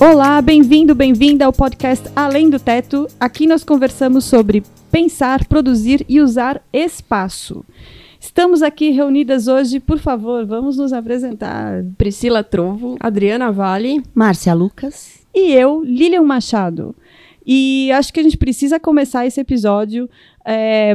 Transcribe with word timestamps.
Olá, 0.00 0.42
bem-vindo, 0.42 0.94
bem-vinda 0.94 1.46
ao 1.46 1.52
podcast 1.52 2.08
Além 2.16 2.50
do 2.50 2.58
Teto. 2.58 3.06
Aqui 3.18 3.46
nós 3.46 3.62
conversamos 3.62 4.24
sobre 4.24 4.62
pensar, 4.90 5.44
produzir 5.46 6.04
e 6.08 6.20
usar 6.20 6.60
espaço. 6.72 7.64
Estamos 8.18 8.62
aqui 8.62 8.90
reunidas 8.90 9.46
hoje, 9.46 9.78
por 9.78 9.98
favor, 9.98 10.44
vamos 10.44 10.76
nos 10.76 10.92
apresentar. 10.92 11.84
Priscila 11.96 12.42
Trovo, 12.42 12.96
Adriana 12.98 13.52
Vale, 13.52 14.02
Márcia 14.14 14.52
Lucas 14.52 15.20
e 15.32 15.52
eu, 15.52 15.84
Lilian 15.84 16.22
Machado. 16.22 16.94
E 17.46 17.90
acho 17.92 18.12
que 18.12 18.20
a 18.20 18.22
gente 18.22 18.36
precisa 18.36 18.80
começar 18.80 19.26
esse 19.26 19.40
episódio 19.40 20.10
é, 20.44 20.94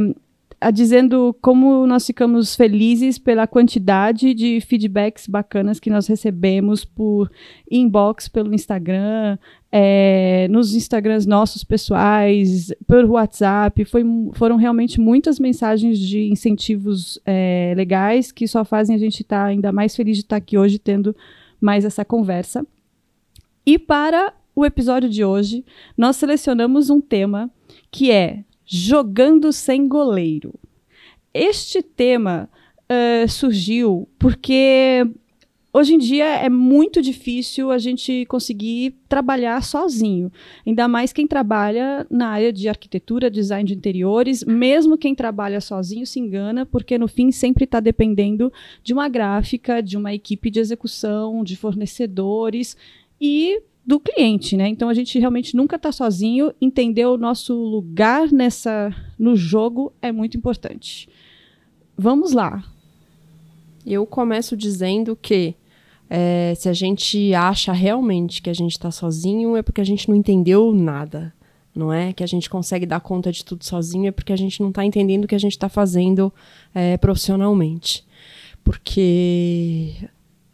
a 0.61 0.71
dizendo 0.71 1.35
como 1.41 1.87
nós 1.87 2.05
ficamos 2.05 2.55
felizes 2.55 3.17
pela 3.17 3.47
quantidade 3.47 4.33
de 4.33 4.59
feedbacks 4.59 5.25
bacanas 5.25 5.79
que 5.79 5.89
nós 5.89 6.05
recebemos 6.07 6.83
por 6.83 7.31
inbox 7.71 8.27
pelo 8.27 8.53
Instagram, 8.53 9.37
é, 9.71 10.47
nos 10.49 10.75
Instagrams 10.75 11.25
nossos 11.25 11.63
pessoais, 11.63 12.73
por 12.85 13.05
WhatsApp. 13.05 13.85
Foi, 13.85 14.03
foram 14.33 14.57
realmente 14.57 14.99
muitas 14.99 15.39
mensagens 15.39 15.97
de 15.97 16.29
incentivos 16.29 17.19
é, 17.25 17.73
legais 17.77 18.31
que 18.31 18.47
só 18.47 18.65
fazem 18.65 18.95
a 18.95 18.99
gente 18.99 19.21
estar 19.21 19.43
tá 19.43 19.45
ainda 19.45 19.71
mais 19.71 19.95
feliz 19.95 20.17
de 20.17 20.23
estar 20.23 20.35
tá 20.35 20.37
aqui 20.37 20.57
hoje 20.57 20.77
tendo 20.77 21.15
mais 21.61 21.85
essa 21.85 22.03
conversa. 22.03 22.65
E 23.65 23.79
para 23.79 24.33
o 24.53 24.65
episódio 24.65 25.07
de 25.07 25.23
hoje, 25.23 25.63
nós 25.97 26.17
selecionamos 26.17 26.89
um 26.89 26.99
tema 26.99 27.49
que 27.89 28.11
é 28.11 28.43
Jogando 28.71 29.51
sem 29.51 29.87
goleiro. 29.87 30.53
Este 31.33 31.81
tema 31.81 32.47
uh, 32.83 33.27
surgiu 33.27 34.07
porque 34.19 35.03
hoje 35.73 35.95
em 35.95 35.97
dia 35.97 36.25
é 36.35 36.49
muito 36.49 37.01
difícil 37.01 37.71
a 37.71 37.79
gente 37.79 38.27
conseguir 38.27 38.95
trabalhar 39.09 39.63
sozinho. 39.63 40.31
Ainda 40.67 40.87
mais 40.87 41.11
quem 41.11 41.25
trabalha 41.25 42.05
na 42.11 42.27
área 42.27 42.53
de 42.53 42.69
arquitetura, 42.69 43.31
design 43.31 43.67
de 43.67 43.73
interiores. 43.73 44.43
Mesmo 44.43 44.99
quem 44.99 45.15
trabalha 45.15 45.59
sozinho 45.59 46.05
se 46.05 46.19
engana, 46.19 46.63
porque 46.63 46.95
no 46.95 47.07
fim 47.07 47.31
sempre 47.31 47.63
está 47.63 47.79
dependendo 47.79 48.53
de 48.83 48.93
uma 48.93 49.09
gráfica, 49.09 49.81
de 49.81 49.97
uma 49.97 50.13
equipe 50.13 50.51
de 50.51 50.59
execução, 50.59 51.43
de 51.43 51.55
fornecedores. 51.55 52.77
E 53.19 53.63
do 53.89 53.99
cliente, 53.99 54.55
né? 54.55 54.69
Então 54.69 54.87
a 54.87 54.93
gente 54.93 55.17
realmente 55.17 55.57
nunca 55.57 55.75
está 55.75 55.91
sozinho. 55.91 56.53
Entender 56.61 57.07
o 57.07 57.17
nosso 57.17 57.55
lugar 57.55 58.31
nessa 58.31 58.95
no 59.17 59.35
jogo 59.35 59.91
é 59.99 60.11
muito 60.11 60.37
importante. 60.37 61.09
Vamos 61.97 62.31
lá. 62.31 62.63
Eu 63.83 64.05
começo 64.05 64.55
dizendo 64.55 65.15
que 65.19 65.55
é, 66.07 66.53
se 66.55 66.69
a 66.69 66.73
gente 66.73 67.33
acha 67.33 67.73
realmente 67.73 68.43
que 68.43 68.49
a 68.51 68.53
gente 68.53 68.73
está 68.73 68.91
sozinho, 68.91 69.57
é 69.57 69.63
porque 69.63 69.81
a 69.81 69.83
gente 69.83 70.07
não 70.07 70.15
entendeu 70.15 70.71
nada. 70.71 71.33
Não 71.73 71.91
é 71.91 72.13
que 72.13 72.23
a 72.23 72.27
gente 72.27 72.47
consegue 72.47 72.85
dar 72.85 72.99
conta 72.99 73.31
de 73.31 73.43
tudo 73.43 73.65
sozinho, 73.65 74.09
é 74.09 74.11
porque 74.11 74.31
a 74.31 74.37
gente 74.37 74.61
não 74.61 74.69
está 74.69 74.85
entendendo 74.85 75.23
o 75.23 75.27
que 75.27 75.33
a 75.33 75.39
gente 75.39 75.53
está 75.53 75.67
fazendo 75.67 76.31
é, 76.75 76.95
profissionalmente. 76.97 78.05
Porque, 78.63 79.95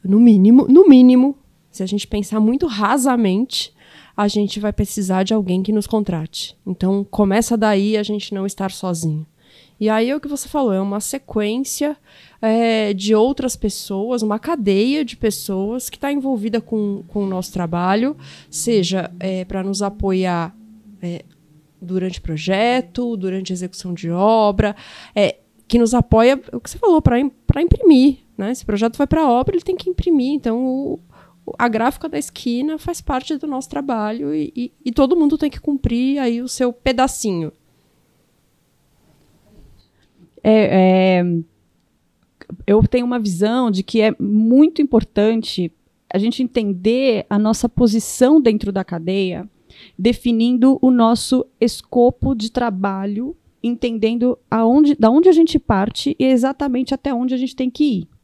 no 0.02 0.22
mínimo, 0.22 0.67
no 0.69 0.88
mínimo, 0.88 1.38
se 1.76 1.84
a 1.84 1.86
gente 1.86 2.08
pensar 2.08 2.40
muito 2.40 2.68
rasamente, 2.68 3.73
a 4.16 4.30
gente 4.30 4.62
vai 4.62 4.72
precisar 4.72 5.23
de 5.23 5.34
alguém 5.34 5.62
que 5.62 5.73
nos 5.73 5.86
contrate. 5.86 6.56
Então, 6.66 7.04
começa 7.04 7.58
daí 7.58 7.98
a 7.98 8.04
gente 8.04 8.34
não 8.34 8.45
estar 8.45 8.72
sozinho. 8.72 9.28
E 9.78 9.90
aí 9.90 10.09
é 10.09 10.16
o 10.16 10.22
que 10.22 10.28
você 10.30 10.48
falou, 10.48 10.72
é 10.72 10.80
uma 10.80 11.02
sequência 11.02 11.98
é, 12.42 12.94
de 12.94 13.14
outras 13.14 13.58
pessoas, 13.58 14.22
uma 14.22 14.40
cadeia 14.40 15.03
de 15.03 15.18
pessoas 15.18 15.90
que 15.90 15.98
está 15.98 16.09
envolvida 16.14 16.62
com, 16.62 17.03
com 17.09 17.26
o 17.26 17.28
nosso 17.28 17.52
trabalho, 17.52 18.16
seja 18.50 19.12
é, 19.19 19.44
para 19.44 19.62
nos 19.62 19.81
apoiar 19.81 20.56
é, 21.02 21.25
durante 21.81 22.22
projeto, 22.22 23.18
durante 23.18 23.52
execução 23.52 23.94
de 23.94 24.09
obra, 24.09 24.78
é, 25.14 25.40
que 25.68 25.78
nos 25.78 25.94
apoia, 25.94 26.41
o 26.53 26.62
que 26.62 26.69
você 26.69 26.78
falou, 26.78 27.02
para 27.02 27.19
imprimir. 27.19 28.19
Né? 28.38 28.52
Esse 28.52 28.66
projeto 28.66 28.97
vai 28.97 29.08
para 29.08 29.24
a 29.24 29.30
obra, 29.30 29.58
ele 29.58 29.64
tem 29.64 29.75
que 29.75 29.90
imprimir. 29.90 30.34
Então, 30.34 30.66
o, 30.66 31.00
a 31.57 31.67
gráfica 31.67 32.09
da 32.09 32.17
esquina 32.17 32.78
faz 32.78 33.01
parte 33.01 33.38
do 33.38 33.47
nosso 33.47 33.69
trabalho 33.69 34.33
e, 34.33 34.51
e, 34.56 34.72
e, 34.85 34.91
todo 34.91 35.16
mundo 35.16 35.38
tem 35.38 35.50
que 35.50 35.59
cumprir 35.59 36.19
aí 36.19 36.41
o 36.41 36.47
seu 36.47 36.73
pedacinho. 36.73 37.51
É, 40.44 41.19
é, 41.19 41.23
eu 42.66 42.81
tenho 42.88 43.05
uma 43.05 43.19
visão 43.19 43.69
de 43.69 43.84
que 43.84 44.01
é 44.01 44.16
muito 44.19 44.81
importante 44.81 45.72
a 46.11 46.17
gente 46.17 46.41
entender 46.41 47.25
a 47.29 47.38
nossa 47.38 47.67
posição 47.67 48.39
dentro 48.39 48.72
da 48.72 48.84
cadeia, 48.84 49.50
definindo 49.97 50.78
o 50.81 50.89
nosso 50.89 51.45
escopo 51.59 52.34
de 52.34 52.51
trabalho, 52.51 53.35
entendendo 53.61 54.38
aonde, 54.50 54.95
da 54.95 55.09
onde 55.09 55.28
a 55.28 55.31
gente 55.31 55.59
parte 55.59 56.16
e 56.17 56.25
exatamente 56.25 56.94
até 56.94 57.13
onde 57.13 57.34
a 57.34 57.38
gente 57.38 57.55
tem 57.55 57.69
que 57.69 57.84
ir. 57.84 58.15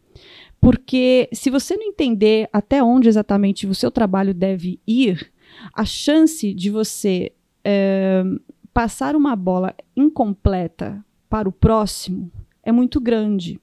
Porque 0.61 1.27
se 1.33 1.49
você 1.49 1.75
não 1.75 1.87
entender 1.87 2.47
até 2.53 2.83
onde 2.83 3.09
exatamente 3.09 3.65
o 3.65 3.73
seu 3.73 3.89
trabalho 3.89 4.31
deve 4.31 4.79
ir, 4.87 5.31
a 5.73 5.83
chance 5.83 6.53
de 6.53 6.69
você 6.69 7.31
é, 7.63 8.23
passar 8.71 9.15
uma 9.15 9.35
bola 9.35 9.73
incompleta 9.97 11.03
para 11.27 11.49
o 11.49 11.51
próximo 11.51 12.31
é 12.63 12.71
muito 12.71 13.01
grande. 13.01 13.59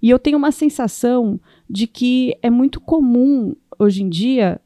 E 0.00 0.08
eu 0.08 0.18
tenho 0.20 0.38
uma 0.38 0.52
sensação 0.52 1.40
de 1.68 1.88
que 1.88 2.36
é 2.40 2.48
muito 2.48 2.80
comum 2.80 3.56
hoje 3.76 4.04
em 4.04 4.08
dia, 4.08 4.60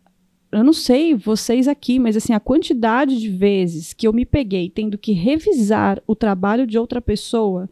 eu 0.53 0.63
não 0.63 0.75
sei 0.75 1.15
vocês 1.15 1.67
aqui, 1.67 1.99
mas 1.99 2.17
assim, 2.17 2.35
a 2.35 2.41
quantidade 2.41 3.19
de 3.19 3.29
vezes 3.31 3.95
que 3.95 4.07
eu 4.07 4.13
me 4.13 4.27
peguei 4.27 4.69
tendo 4.69 4.99
que 4.99 5.13
revisar 5.13 6.03
o 6.07 6.15
trabalho 6.15 6.67
de 6.67 6.79
outra 6.79 7.01
pessoa 7.01 7.71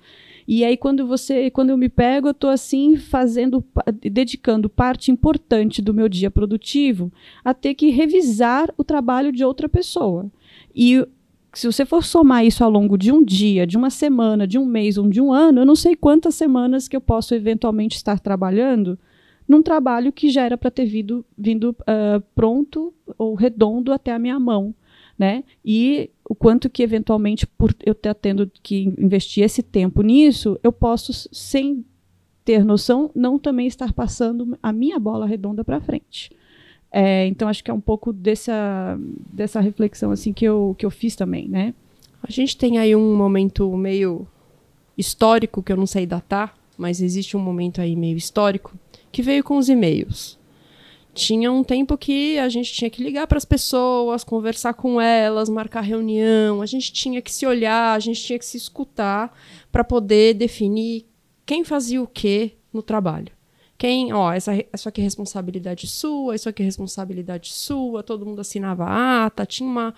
e 0.51 0.65
aí 0.65 0.79
quando 0.79 1.07
você, 1.07 1.51
quando 1.51 1.69
eu 1.69 1.77
me 1.77 1.91
pego, 1.91 2.29
eu 2.29 2.33
estou 2.33 2.49
assim 2.49 2.97
fazendo, 2.97 3.63
dedicando 4.01 4.71
parte 4.71 5.11
importante 5.11 5.83
do 5.83 5.93
meu 5.93 6.09
dia 6.09 6.31
produtivo 6.31 7.13
a 7.45 7.53
ter 7.53 7.75
que 7.75 7.91
revisar 7.91 8.73
o 8.79 8.83
trabalho 8.83 9.31
de 9.31 9.45
outra 9.45 9.69
pessoa. 9.69 10.33
E 10.75 11.07
se 11.53 11.67
você 11.67 11.85
for 11.85 12.03
somar 12.03 12.47
isso 12.47 12.65
ao 12.65 12.71
longo 12.71 12.97
de 12.97 13.13
um 13.13 13.23
dia, 13.23 13.67
de 13.67 13.77
uma 13.77 13.91
semana, 13.91 14.47
de 14.47 14.59
um 14.59 14.65
mês 14.65 14.97
ou 14.97 15.07
de 15.07 15.21
um 15.21 15.31
ano, 15.31 15.61
eu 15.61 15.67
não 15.67 15.77
sei 15.77 15.95
quantas 15.95 16.35
semanas 16.35 16.89
que 16.89 16.97
eu 16.97 17.01
posso 17.03 17.35
eventualmente 17.35 17.97
estar 17.97 18.19
trabalhando 18.19 18.99
num 19.47 19.63
trabalho 19.63 20.11
que 20.11 20.31
já 20.31 20.45
era 20.45 20.57
para 20.57 20.71
ter 20.71 20.87
vindo, 20.87 21.27
vindo 21.37 21.77
uh, 21.83 22.23
pronto 22.35 22.95
ou 23.19 23.35
redondo 23.35 23.93
até 23.93 24.13
a 24.13 24.19
minha 24.19 24.41
mão 24.41 24.75
né? 25.19 25.43
E 25.65 26.11
o 26.29 26.35
quanto 26.35 26.69
que 26.69 26.83
eventualmente 26.83 27.47
por 27.47 27.75
eu 27.85 27.93
estar 27.93 28.15
tendo 28.15 28.51
que 28.63 28.93
investir 28.99 29.43
esse 29.43 29.63
tempo 29.63 30.03
nisso, 30.03 30.61
eu 30.63 30.71
posso 30.71 31.13
sem 31.33 31.85
ter 32.45 32.65
noção 32.65 33.11
não 33.15 33.39
também 33.39 33.67
estar 33.67 33.93
passando 33.93 34.57
a 34.63 34.73
minha 34.73 34.99
bola 34.99 35.27
redonda 35.27 35.65
para 35.65 35.81
frente. 35.81 36.31
É, 36.93 37.27
então 37.27 37.49
acho 37.49 37.65
que 37.65 37.71
é 37.71 37.75
um 37.75 37.81
pouco 37.81 38.13
dessa 38.13 38.99
dessa 39.33 39.61
reflexão 39.61 40.11
assim 40.11 40.33
que 40.33 40.45
eu 40.45 40.75
que 40.79 40.87
eu 40.87 40.91
fiz 40.91 41.17
também, 41.17 41.49
né? 41.49 41.75
A 42.23 42.31
gente 42.31 42.57
tem 42.57 42.79
aí 42.79 42.95
um 42.95 43.17
momento 43.17 43.75
meio 43.77 44.27
histórico 44.97 45.63
que 45.63 45.73
eu 45.73 45.77
não 45.77 45.87
sei 45.87 46.07
datar, 46.07 46.55
mas 46.77 47.01
existe 47.01 47.37
um 47.37 47.41
momento 47.41 47.81
aí 47.81 47.95
meio 47.97 48.17
histórico 48.17 48.75
que 49.11 49.23
veio 49.23 49.43
com 49.43 49.57
os 49.57 49.69
e-mails 49.69 50.38
tinha 51.19 51.51
um 51.51 51.65
tempo 51.65 51.99
que 51.99 52.39
a 52.39 52.49
gente 52.49 52.73
tinha 52.73 52.89
que 52.89 53.03
ligar 53.03 53.27
para 53.27 53.37
as 53.37 53.45
pessoas, 53.45 54.23
conversar 54.23 54.73
com 54.75 55.01
elas, 55.01 55.49
marcar 55.49 55.81
reunião, 55.81 56.63
a 56.63 56.67
gente 56.67 56.93
tinha 56.93 57.21
que 57.21 57.33
se 57.33 57.45
olhar, 57.45 57.95
a 57.95 57.99
gente 57.99 58.23
tinha 58.23 58.39
que 58.39 58.47
se 58.47 58.57
escutar 58.57 59.37
para 59.73 59.83
poder 59.83 60.35
definir 60.35 61.05
quem 61.45 61.65
fazia 61.65 62.01
o 62.01 62.07
que 62.07 62.53
no 62.73 62.83
trabalho. 62.83 63.33
Quem, 63.77 64.13
ó, 64.13 64.33
essa, 64.33 64.53
isso 64.73 64.89
aqui 64.89 65.01
é 65.01 65.05
responsabilidade 65.05 65.87
sua, 65.89 66.37
isso 66.37 66.49
aqui 66.49 66.63
é 66.63 66.65
responsabilidade 66.65 67.53
sua, 67.53 68.03
todo 68.03 68.25
mundo 68.25 68.41
assinava 68.41 68.85
ata, 68.87 69.45
tinha 69.45 69.69
uma 69.69 69.95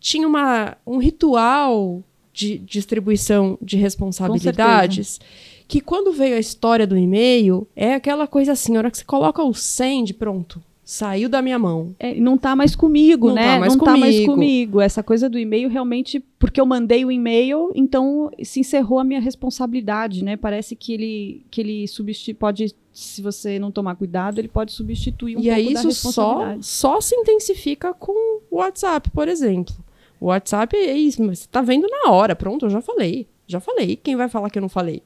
tinha 0.00 0.28
uma, 0.28 0.76
um 0.86 0.98
ritual 0.98 2.02
de 2.34 2.58
distribuição 2.58 3.56
de 3.62 3.76
responsabilidades 3.76 5.20
que 5.66 5.80
quando 5.80 6.12
veio 6.12 6.36
a 6.36 6.40
história 6.40 6.86
do 6.86 6.96
e-mail, 6.96 7.66
é 7.74 7.94
aquela 7.94 8.26
coisa 8.26 8.52
assim, 8.52 8.76
a 8.76 8.80
hora 8.80 8.90
que 8.90 8.98
você 8.98 9.04
coloca 9.04 9.42
o 9.42 9.54
send, 9.54 10.12
pronto. 10.14 10.60
Saiu 10.84 11.30
da 11.30 11.40
minha 11.40 11.58
mão. 11.58 11.96
É, 11.98 12.14
não 12.14 12.36
tá 12.36 12.54
mais 12.54 12.76
comigo, 12.76 13.28
não 13.28 13.36
né? 13.36 13.54
Tá 13.54 13.60
mais 13.60 13.72
não 13.72 13.78
comigo. 13.78 13.94
tá 13.94 14.00
mais 14.00 14.26
comigo. 14.26 14.80
Essa 14.82 15.02
coisa 15.02 15.30
do 15.30 15.38
e-mail 15.38 15.70
realmente, 15.70 16.22
porque 16.38 16.60
eu 16.60 16.66
mandei 16.66 17.06
o 17.06 17.10
e-mail, 17.10 17.72
então 17.74 18.30
se 18.42 18.60
encerrou 18.60 18.98
a 18.98 19.04
minha 19.04 19.20
responsabilidade, 19.20 20.22
né? 20.22 20.36
Parece 20.36 20.76
que 20.76 20.92
ele, 20.92 21.46
que 21.50 21.62
ele 21.62 21.88
substitui, 21.88 22.34
pode, 22.34 22.74
se 22.92 23.22
você 23.22 23.58
não 23.58 23.70
tomar 23.70 23.94
cuidado, 23.94 24.38
ele 24.38 24.48
pode 24.48 24.72
substituir 24.72 25.38
um 25.38 25.40
e 25.40 25.44
pouco 25.44 25.56
aí, 25.56 25.72
da 25.72 25.80
responsabilidade. 25.80 26.66
Só, 26.66 26.92
só 26.92 27.00
se 27.00 27.16
intensifica 27.16 27.94
com 27.94 28.12
o 28.50 28.56
WhatsApp, 28.56 29.08
por 29.08 29.26
exemplo. 29.26 29.74
O 30.20 30.26
WhatsApp 30.26 30.76
é 30.76 30.96
isso, 30.96 31.24
você 31.26 31.46
tá 31.50 31.60
vendo 31.60 31.86
na 31.88 32.10
hora, 32.10 32.34
pronto, 32.34 32.66
eu 32.66 32.70
já 32.70 32.80
falei. 32.80 33.26
Já 33.46 33.60
falei. 33.60 33.96
Quem 33.96 34.16
vai 34.16 34.28
falar 34.28 34.50
que 34.50 34.58
eu 34.58 34.62
não 34.62 34.68
falei? 34.68 35.02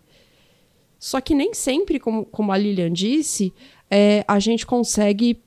Só 0.98 1.20
que 1.20 1.34
nem 1.34 1.54
sempre, 1.54 1.98
como, 1.98 2.24
como 2.24 2.52
a 2.52 2.56
Lilian 2.56 2.92
disse, 2.92 3.52
é, 3.90 4.24
a 4.26 4.38
gente 4.38 4.66
consegue 4.66 5.40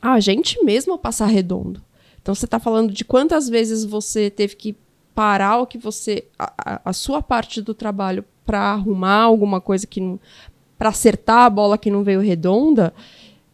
a 0.00 0.18
gente 0.18 0.62
mesmo 0.64 0.98
passar 0.98 1.26
redondo. 1.26 1.82
Então 2.20 2.34
você 2.34 2.46
está 2.46 2.58
falando 2.58 2.92
de 2.92 3.04
quantas 3.04 3.48
vezes 3.48 3.84
você 3.84 4.30
teve 4.30 4.56
que 4.56 4.76
parar 5.14 5.58
o 5.58 5.66
que 5.66 5.78
você 5.78 6.24
a, 6.38 6.80
a 6.84 6.92
sua 6.92 7.22
parte 7.22 7.60
do 7.60 7.74
trabalho 7.74 8.24
para 8.46 8.60
arrumar 8.60 9.22
alguma 9.22 9.60
coisa 9.60 9.86
que 9.86 10.00
não 10.00 10.18
para 10.78 10.88
acertar 10.88 11.44
a 11.44 11.50
bola 11.50 11.76
que 11.76 11.90
não 11.90 12.02
veio 12.02 12.20
redonda, 12.20 12.94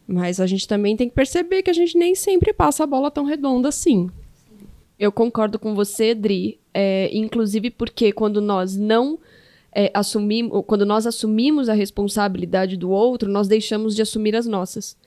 mas 0.07 0.39
a 0.39 0.47
gente 0.47 0.65
também 0.65 0.95
tem 0.95 1.09
que 1.09 1.15
perceber 1.15 1.61
que 1.61 1.69
a 1.69 1.73
gente 1.73 1.97
nem 1.97 2.15
sempre 2.15 2.53
passa 2.53 2.85
a 2.85 2.87
bola 2.87 3.11
tão 3.11 3.25
redonda 3.25 3.67
assim. 3.67 4.09
Eu 4.99 5.11
concordo 5.11 5.59
com 5.59 5.75
você, 5.75 6.15
Dri. 6.15 6.59
É, 6.73 7.09
inclusive 7.11 7.69
porque 7.71 8.11
quando 8.11 8.41
nós 8.41 8.75
não 8.75 9.19
é, 9.73 9.91
assumimos, 9.93 10.63
quando 10.65 10.85
nós 10.85 11.05
assumimos 11.05 11.69
a 11.69 11.73
responsabilidade 11.73 12.77
do 12.77 12.89
outro, 12.89 13.29
nós 13.29 13.47
deixamos 13.47 13.95
de 13.95 14.01
assumir 14.01 14.35
as 14.35 14.45
nossas. 14.45 14.97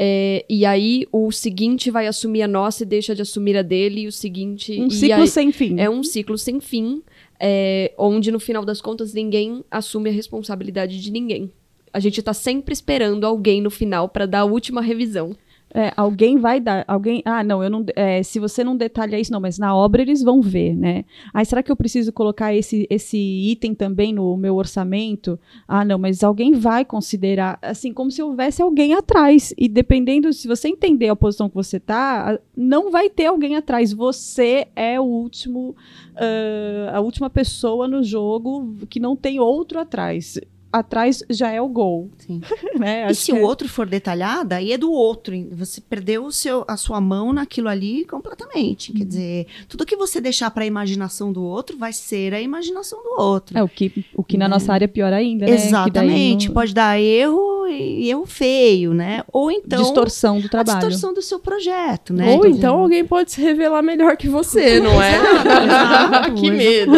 É, 0.00 0.44
e 0.48 0.64
aí 0.64 1.06
o 1.10 1.32
seguinte 1.32 1.90
vai 1.90 2.06
assumir 2.06 2.42
a 2.42 2.48
nossa 2.48 2.84
e 2.84 2.86
deixa 2.86 3.14
de 3.16 3.22
assumir 3.22 3.56
a 3.56 3.62
dele, 3.62 4.02
e 4.02 4.06
o 4.06 4.12
seguinte. 4.12 4.80
Um 4.80 4.90
ciclo 4.90 5.22
aí, 5.22 5.28
sem 5.28 5.50
fim. 5.50 5.80
É 5.80 5.90
um 5.90 6.04
ciclo 6.04 6.38
sem 6.38 6.60
fim, 6.60 7.02
é, 7.40 7.92
onde 7.98 8.30
no 8.30 8.38
final 8.38 8.64
das 8.64 8.80
contas 8.80 9.12
ninguém 9.12 9.64
assume 9.70 10.10
a 10.10 10.12
responsabilidade 10.12 11.00
de 11.00 11.10
ninguém. 11.10 11.50
A 11.92 11.98
gente 11.98 12.22
tá 12.22 12.32
sempre 12.32 12.72
esperando 12.72 13.24
alguém 13.24 13.60
no 13.60 13.70
final 13.70 14.08
para 14.08 14.26
dar 14.26 14.40
a 14.40 14.44
última 14.44 14.80
revisão. 14.80 15.36
É, 15.74 15.92
alguém 15.96 16.38
vai 16.38 16.60
dar, 16.60 16.84
alguém, 16.88 17.22
ah, 17.26 17.44
não, 17.44 17.62
eu 17.62 17.68
não, 17.68 17.84
é, 17.94 18.22
se 18.22 18.38
você 18.38 18.64
não 18.64 18.76
detalha 18.76 19.18
isso, 19.18 19.30
não, 19.30 19.40
mas 19.40 19.58
na 19.58 19.76
obra 19.76 20.00
eles 20.00 20.22
vão 20.22 20.40
ver, 20.40 20.74
né? 20.74 21.04
Ah, 21.32 21.44
será 21.44 21.62
que 21.62 21.70
eu 21.70 21.76
preciso 21.76 22.10
colocar 22.12 22.54
esse, 22.54 22.86
esse 22.88 23.18
item 23.18 23.74
também 23.74 24.12
no 24.12 24.34
meu 24.36 24.56
orçamento? 24.56 25.38
Ah, 25.66 25.84
não, 25.84 25.98
mas 25.98 26.24
alguém 26.24 26.52
vai 26.52 26.84
considerar, 26.84 27.58
assim, 27.60 27.92
como 27.92 28.10
se 28.10 28.22
houvesse 28.22 28.62
alguém 28.62 28.94
atrás, 28.94 29.52
e 29.58 29.68
dependendo, 29.68 30.32
se 30.32 30.48
você 30.48 30.68
entender 30.68 31.08
a 31.08 31.16
posição 31.16 31.50
que 31.50 31.54
você 31.54 31.78
tá, 31.78 32.38
não 32.56 32.90
vai 32.90 33.10
ter 33.10 33.26
alguém 33.26 33.54
atrás, 33.54 33.92
você 33.92 34.68
é 34.74 34.98
o 34.98 35.04
último, 35.04 35.76
uh, 36.14 36.94
a 36.94 37.00
última 37.00 37.28
pessoa 37.28 37.86
no 37.86 38.02
jogo 38.02 38.74
que 38.88 38.98
não 38.98 39.14
tem 39.14 39.38
outro 39.38 39.78
atrás 39.78 40.38
atrás 40.72 41.22
já 41.30 41.50
é 41.50 41.60
o 41.60 41.68
gol. 41.68 42.10
né? 42.78 43.10
E 43.10 43.14
se 43.14 43.32
o 43.32 43.38
é... 43.38 43.40
outro 43.40 43.68
for 43.68 43.86
detalhado, 43.86 44.54
aí 44.54 44.72
é 44.72 44.78
do 44.78 44.92
outro. 44.92 45.34
Você 45.52 45.80
perdeu 45.80 46.24
o 46.24 46.32
seu, 46.32 46.64
a 46.68 46.76
sua 46.76 47.00
mão 47.00 47.32
naquilo 47.32 47.68
ali 47.68 48.04
completamente. 48.04 48.90
Uhum. 48.92 48.98
Quer 48.98 49.04
dizer, 49.04 49.46
tudo 49.68 49.86
que 49.86 49.96
você 49.96 50.20
deixar 50.20 50.50
para 50.50 50.64
a 50.64 50.66
imaginação 50.66 51.32
do 51.32 51.42
outro 51.42 51.76
vai 51.76 51.92
ser 51.92 52.34
a 52.34 52.40
imaginação 52.40 53.02
do 53.02 53.22
outro. 53.22 53.56
É 53.58 53.62
o 53.62 53.68
que, 53.68 54.04
o 54.14 54.22
que 54.22 54.36
na 54.36 54.46
né? 54.46 54.54
nossa 54.54 54.72
área 54.72 54.84
é 54.84 54.88
pior 54.88 55.12
ainda, 55.12 55.46
né? 55.46 55.52
Exatamente. 55.52 56.48
Não... 56.48 56.54
Pode 56.54 56.74
dar 56.74 57.00
erro 57.00 57.66
e 57.68 58.10
erro 58.10 58.26
feio, 58.26 58.94
né? 58.94 59.22
Ou 59.32 59.50
então 59.50 59.82
distorção 59.82 60.40
do 60.40 60.48
trabalho, 60.48 60.78
distorção 60.78 61.12
do 61.12 61.22
seu 61.22 61.38
projeto, 61.38 62.12
né? 62.12 62.30
Ou 62.30 62.46
então, 62.46 62.50
então 62.50 62.78
alguém 62.78 63.04
pode 63.04 63.32
se 63.32 63.40
revelar 63.40 63.82
melhor 63.82 64.16
que 64.16 64.28
você, 64.28 64.80
não 64.80 65.00
é? 65.02 65.16
Exato, 65.16 66.34
que 66.40 66.50
medo. 66.50 66.92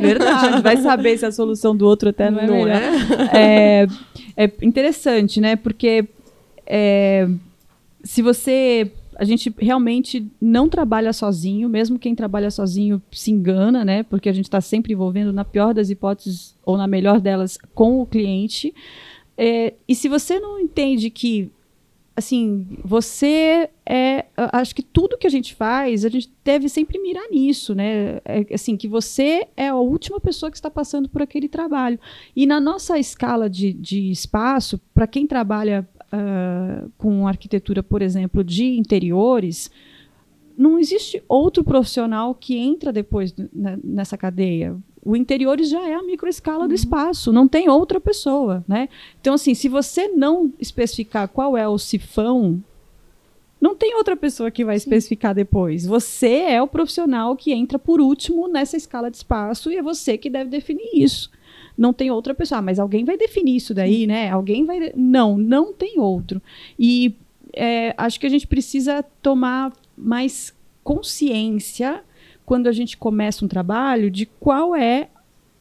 Verdade. 0.00 0.62
Vai 0.62 0.76
saber 0.78 1.18
se 1.18 1.26
a 1.26 1.32
solução 1.32 1.76
do 1.76 1.86
outro 1.86 2.10
até 2.10 2.30
não 2.30 2.40
é 2.40 2.41
não 2.46 2.64
melhor. 2.64 2.82
É? 3.34 3.86
é? 4.36 4.44
é 4.44 4.52
interessante, 4.62 5.40
né? 5.40 5.56
Porque 5.56 6.08
é, 6.66 7.28
se 8.04 8.22
você 8.22 8.90
a 9.16 9.24
gente 9.24 9.54
realmente 9.58 10.26
não 10.40 10.68
trabalha 10.68 11.12
sozinho, 11.12 11.68
mesmo 11.68 11.98
quem 11.98 12.14
trabalha 12.14 12.50
sozinho 12.50 13.00
se 13.12 13.30
engana, 13.30 13.84
né? 13.84 14.02
Porque 14.02 14.28
a 14.28 14.32
gente 14.32 14.46
está 14.46 14.60
sempre 14.60 14.94
envolvendo, 14.94 15.32
na 15.32 15.44
pior 15.44 15.74
das 15.74 15.90
hipóteses, 15.90 16.56
ou 16.64 16.76
na 16.76 16.86
melhor 16.86 17.20
delas, 17.20 17.58
com 17.74 18.00
o 18.00 18.06
cliente. 18.06 18.74
É, 19.36 19.74
e 19.86 19.94
se 19.94 20.08
você 20.08 20.40
não 20.40 20.58
entende 20.58 21.10
que 21.10 21.50
assim, 22.16 22.78
você 22.84 23.70
é, 23.86 24.26
acho 24.36 24.74
que 24.74 24.82
tudo 24.82 25.16
que 25.16 25.26
a 25.26 25.30
gente 25.30 25.54
faz, 25.54 26.04
a 26.04 26.08
gente 26.08 26.30
deve 26.44 26.68
sempre 26.68 26.98
mirar 26.98 27.28
nisso, 27.30 27.74
né? 27.74 28.20
É, 28.24 28.54
assim, 28.54 28.76
que 28.76 28.86
você 28.86 29.46
é 29.56 29.68
a 29.68 29.76
última 29.76 30.20
pessoa 30.20 30.50
que 30.50 30.56
está 30.56 30.70
passando 30.70 31.08
por 31.08 31.22
aquele 31.22 31.48
trabalho. 31.48 31.98
E 32.36 32.46
na 32.46 32.60
nossa 32.60 32.98
escala 32.98 33.48
de, 33.48 33.72
de 33.72 34.10
espaço, 34.10 34.78
para 34.94 35.06
quem 35.06 35.26
trabalha 35.26 35.88
uh, 36.12 36.90
com 36.98 37.26
arquitetura, 37.26 37.82
por 37.82 38.02
exemplo, 38.02 38.44
de 38.44 38.76
interiores, 38.76 39.70
não 40.56 40.78
existe 40.78 41.22
outro 41.28 41.64
profissional 41.64 42.34
que 42.34 42.56
entra 42.56 42.92
depois 42.92 43.34
nessa 43.82 44.18
cadeia 44.18 44.76
o 45.04 45.16
interiores 45.16 45.68
já 45.68 45.86
é 45.88 45.94
a 45.94 46.02
microescala 46.02 46.62
uhum. 46.62 46.68
do 46.68 46.74
espaço, 46.74 47.32
não 47.32 47.48
tem 47.48 47.68
outra 47.68 48.00
pessoa, 48.00 48.64
né? 48.68 48.88
Então, 49.20 49.34
assim, 49.34 49.52
se 49.52 49.68
você 49.68 50.08
não 50.08 50.52
especificar 50.60 51.28
qual 51.28 51.56
é 51.56 51.66
o 51.66 51.76
sifão, 51.76 52.62
não 53.60 53.74
tem 53.74 53.94
outra 53.96 54.16
pessoa 54.16 54.50
que 54.50 54.64
vai 54.64 54.76
especificar 54.76 55.34
depois. 55.34 55.86
Você 55.86 56.44
é 56.48 56.62
o 56.62 56.68
profissional 56.68 57.36
que 57.36 57.52
entra 57.52 57.78
por 57.78 58.00
último 58.00 58.48
nessa 58.48 58.76
escala 58.76 59.10
de 59.10 59.16
espaço 59.16 59.70
e 59.70 59.76
é 59.76 59.82
você 59.82 60.16
que 60.16 60.30
deve 60.30 60.50
definir 60.50 60.90
isso. 60.94 61.30
Não 61.76 61.92
tem 61.92 62.10
outra 62.10 62.34
pessoa, 62.34 62.58
ah, 62.58 62.62
mas 62.62 62.78
alguém 62.78 63.04
vai 63.04 63.16
definir 63.16 63.56
isso 63.56 63.72
daí, 63.72 64.06
né? 64.06 64.30
Alguém 64.30 64.64
vai. 64.64 64.92
Não, 64.94 65.38
não 65.38 65.72
tem 65.72 65.98
outro. 65.98 66.40
E 66.78 67.16
é, 67.52 67.94
acho 67.96 68.20
que 68.20 68.26
a 68.26 68.30
gente 68.30 68.46
precisa 68.46 69.02
tomar 69.22 69.72
mais 69.96 70.54
consciência 70.82 72.02
quando 72.44 72.66
a 72.66 72.72
gente 72.72 72.96
começa 72.96 73.44
um 73.44 73.48
trabalho, 73.48 74.10
de 74.10 74.26
qual 74.26 74.74
é 74.74 75.08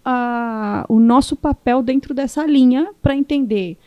a, 0.03 0.85
o 0.89 0.99
nosso 0.99 1.35
papel 1.35 1.81
dentro 1.81 2.13
dessa 2.13 2.45
linha 2.45 2.91
para 3.01 3.15
entender 3.15 3.77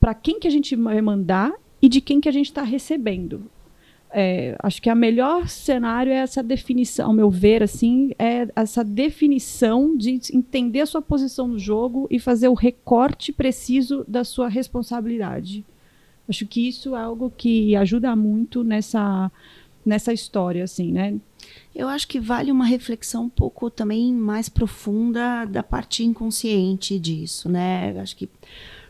para 0.00 0.14
quem 0.14 0.40
que 0.40 0.48
a 0.48 0.50
gente 0.50 0.74
vai 0.74 1.00
mandar 1.02 1.52
e 1.80 1.88
de 1.88 2.00
quem 2.00 2.20
que 2.20 2.28
a 2.28 2.32
gente 2.32 2.46
está 2.46 2.62
recebendo. 2.62 3.50
É, 4.12 4.56
acho 4.58 4.82
que 4.82 4.90
a 4.90 4.94
melhor 4.94 5.46
cenário 5.46 6.10
é 6.10 6.16
essa 6.16 6.42
definição, 6.42 7.08
ao 7.08 7.12
meu 7.12 7.30
ver, 7.30 7.62
assim, 7.62 8.10
é 8.18 8.48
essa 8.56 8.82
definição 8.82 9.96
de 9.96 10.20
entender 10.32 10.80
a 10.80 10.86
sua 10.86 11.00
posição 11.00 11.46
no 11.46 11.58
jogo 11.58 12.08
e 12.10 12.18
fazer 12.18 12.48
o 12.48 12.54
recorte 12.54 13.32
preciso 13.32 14.04
da 14.08 14.24
sua 14.24 14.48
responsabilidade. 14.48 15.64
Acho 16.28 16.46
que 16.46 16.66
isso 16.66 16.96
é 16.96 17.00
algo 17.00 17.32
que 17.36 17.76
ajuda 17.76 18.16
muito 18.16 18.64
nessa 18.64 19.30
nessa 19.84 20.12
história, 20.12 20.64
assim, 20.64 20.92
né? 20.92 21.16
Eu 21.74 21.88
acho 21.88 22.06
que 22.06 22.20
vale 22.20 22.52
uma 22.52 22.64
reflexão 22.64 23.24
um 23.24 23.28
pouco 23.28 23.70
também 23.70 24.12
mais 24.12 24.48
profunda 24.48 25.44
da 25.44 25.62
parte 25.62 26.04
inconsciente 26.04 26.98
disso, 26.98 27.48
né? 27.48 27.98
Acho 28.00 28.16
que 28.16 28.28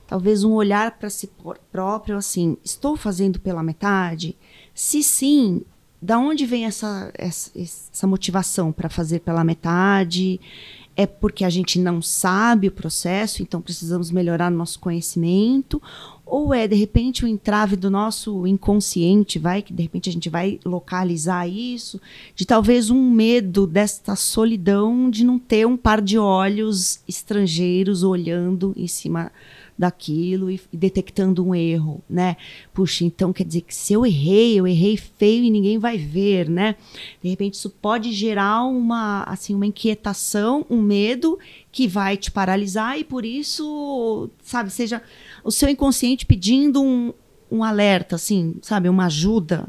talvez 0.07 0.43
um 0.43 0.53
olhar 0.53 0.99
para 0.99 1.09
si 1.09 1.31
próprio, 1.71 2.17
assim, 2.17 2.57
estou 2.65 2.97
fazendo 2.97 3.39
pela 3.39 3.63
metade? 3.63 4.37
Se 4.75 5.03
sim, 5.03 5.63
da 6.03 6.19
onde 6.19 6.47
vem 6.47 6.65
essa, 6.65 7.13
essa, 7.15 7.51
essa 7.59 8.07
motivação 8.07 8.73
para 8.73 8.89
fazer 8.89 9.21
pela 9.21 9.45
metade? 9.45 10.41
É 10.97 11.07
porque 11.07 11.45
a 11.45 11.51
gente 11.51 11.79
não 11.79 12.03
sabe 12.03 12.69
o 12.69 12.73
processo, 12.73 13.43
então 13.43 13.61
precisamos 13.61 14.11
melhorar 14.11 14.51
nosso 14.51 14.81
conhecimento? 14.81 15.81
Ou 16.31 16.55
é 16.55 16.69
de 16.69 16.77
repente 16.77 17.25
o 17.25 17.29
entrave 17.29 17.75
do 17.75 17.91
nosso 17.91 18.47
inconsciente, 18.47 19.39
vai 19.39 19.63
que 19.63 19.73
de 19.73 19.83
repente 19.83 20.09
a 20.09 20.13
gente 20.13 20.31
vai 20.31 20.61
localizar 20.65 21.49
isso, 21.49 22.01
de 22.35 22.47
talvez 22.47 22.89
um 22.89 23.11
medo 23.11 23.67
desta 23.67 24.15
solidão 24.15 25.11
de 25.11 25.25
não 25.25 25.39
ter 25.39 25.67
um 25.67 25.77
par 25.77 26.01
de 26.01 26.17
olhos 26.17 27.01
estrangeiros 27.09 28.03
olhando 28.03 28.73
em 28.77 28.87
cima 28.87 29.33
daquilo 29.81 30.51
e, 30.51 30.61
e, 30.71 30.77
detectando 30.77 31.43
um 31.43 31.55
erro, 31.55 32.03
né? 32.09 32.37
Puxa, 32.75 33.03
então 33.03 33.33
quer 33.33 33.45
dizer 33.45 33.63
que 33.63 33.75
se 33.75 33.95
eu 33.95 34.05
errei, 34.05 34.61
eu 34.61 34.67
errei 34.67 34.99
feio 34.99 35.43
e 35.43 35.51
ninguém 35.51 35.79
vai 35.79 35.97
ver, 35.97 36.51
né? 36.51 36.77
De 37.23 37.31
repente 37.31 37.55
isso 37.55 37.71
pode 37.71 38.13
gerar 38.13 38.65
uma 38.65 39.23
assim 39.23 39.55
uma 39.55 39.65
inquietação, 39.65 40.67
um 40.69 40.83
medo 40.83 41.39
que 41.73 41.89
vai 41.89 42.19
te 42.19 42.31
paralisar 42.31 42.99
e 42.99 43.05
por 43.05 43.25
isso, 43.25 44.29
sabe, 44.43 44.71
seja 44.71 45.03
o 45.43 45.51
seu 45.51 45.69
inconsciente 45.71 46.27
pedindo 46.27 46.83
um, 46.83 47.15
um 47.51 47.65
alerta, 47.65 48.17
assim, 48.17 48.57
sabe, 48.61 48.87
uma 48.87 49.07
ajuda. 49.07 49.67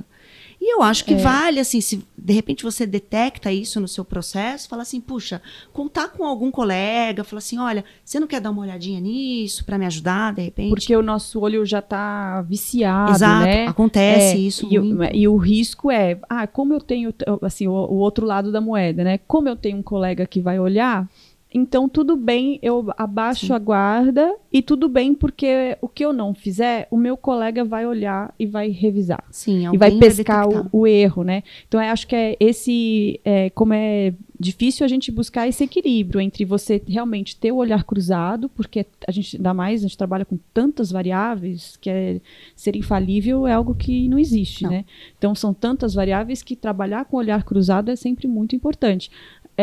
E 0.62 0.76
eu 0.76 0.84
acho 0.84 1.04
que 1.04 1.16
é. 1.16 1.18
vale, 1.18 1.60
assim, 1.60 1.82
se 1.82 2.06
de 2.16 2.34
repente 2.34 2.64
você 2.64 2.86
detecta 2.86 3.52
isso 3.52 3.80
no 3.80 3.88
seu 3.88 4.06
processo, 4.06 4.70
fala 4.70 4.84
assim, 4.84 5.02
puxa, 5.02 5.42
contar 5.74 6.10
com 6.10 6.24
algum 6.24 6.52
colega, 6.52 7.24
fala 7.24 7.40
assim, 7.40 7.58
olha, 7.58 7.84
você 8.06 8.20
não 8.20 8.28
quer 8.28 8.40
dar 8.40 8.52
uma 8.52 8.62
olhadinha 8.62 9.00
nisso 9.00 9.66
para 9.66 9.80
me 9.80 9.88
ajudar, 9.88 10.36
de 10.36 10.44
repente? 10.44 10.70
Porque 10.70 10.96
o 10.96 11.02
nosso 11.02 11.40
olho 11.40 11.66
já 11.66 11.80
está 11.80 12.44
viciado, 12.44 13.12
Exato, 13.12 13.44
né? 13.44 13.66
acontece 13.66 14.36
é, 14.36 14.38
isso. 14.38 14.70
E, 14.72 15.22
e, 15.22 15.28
o 15.28 15.36
risco 15.36 15.90
é, 15.90 16.20
ah, 16.30 16.46
como 16.46 16.76
eu 16.76 16.80
tenho, 16.80 17.12
assim, 17.42 17.68
o, 17.68 17.72
o 17.72 17.96
outro 17.96 18.24
lado 18.24 18.52
da 18.52 18.62
moeda, 18.62 19.04
né? 19.04 19.18
Como 19.28 19.50
eu 19.50 19.56
tenho 19.56 19.80
um 19.80 19.84
colega 19.84 20.28
que 20.28 20.40
vai 20.40 20.60
olhar, 20.60 21.10
então, 21.54 21.90
tudo 21.90 22.16
bem, 22.16 22.58
eu 22.62 22.94
abaixo 22.98 23.48
Sim. 23.48 23.54
a 23.54 23.60
guarda 23.60 24.34
e 24.54 24.62
tudo 24.62 24.88
bem, 24.88 25.14
porque 25.14 25.78
o 25.82 25.88
que 25.88 26.06
eu 26.06 26.14
não 26.14 26.34
fizer, 26.34 26.88
o 26.90 26.96
meu 26.96 27.18
colega 27.18 27.66
vai 27.66 27.86
olhar 27.86 28.34
e 28.40 28.46
vai 28.46 28.70
revisar. 28.70 29.24
Sim, 29.32 29.68
e 29.74 29.78
vai 29.78 29.92
pescar 29.92 30.48
vai 30.48 30.62
o, 30.62 30.70
o, 30.72 30.88
erro, 30.88 31.24
né? 31.24 31.44
Então, 31.68 31.82
eu 31.82 31.90
acho 31.90 32.08
que 32.08 32.16
é 32.16 32.38
esse, 32.40 33.20
é, 33.26 33.50
como 33.50 33.74
é 33.74 34.14
difícil 34.40 34.86
a 34.86 34.88
gente 34.88 35.12
buscar 35.12 35.48
esse 35.48 35.64
equilíbrio 35.64 36.20
entre 36.22 36.46
você 36.46 36.82
realmente 36.88 37.36
ter 37.36 37.52
o 37.52 37.58
olhar 37.58 37.84
cruzado, 37.84 38.48
porque 38.50 38.86
a 39.06 39.12
gente, 39.12 39.36
ainda 39.36 39.54
mais, 39.54 39.82
a 39.82 39.88
gente 39.88 39.98
trabalha 39.98 40.26
com 40.26 40.40
tantas 40.54 40.90
variáveis 40.90 41.78
que 41.78 41.90
é, 41.90 42.22
ser 42.56 42.78
infalível 42.78 43.46
é 43.46 43.54
algo 43.54 43.76
que 43.76 44.08
não 44.08 44.18
existe, 44.18 44.64
Não. 44.64 44.72
né? 44.72 44.86
Então, 45.18 45.36
são 45.36 45.54
tantas 45.54 45.94
variáveis 45.94 46.42
que 46.42 46.56
trabalhar 46.56 47.06
com 47.06 47.18
o 47.18 47.20
olhar 47.20 47.44
cruzado 47.44 47.92
é 47.92 47.96
sempre 47.96 48.26
muito 48.28 48.56
importante. 48.56 49.12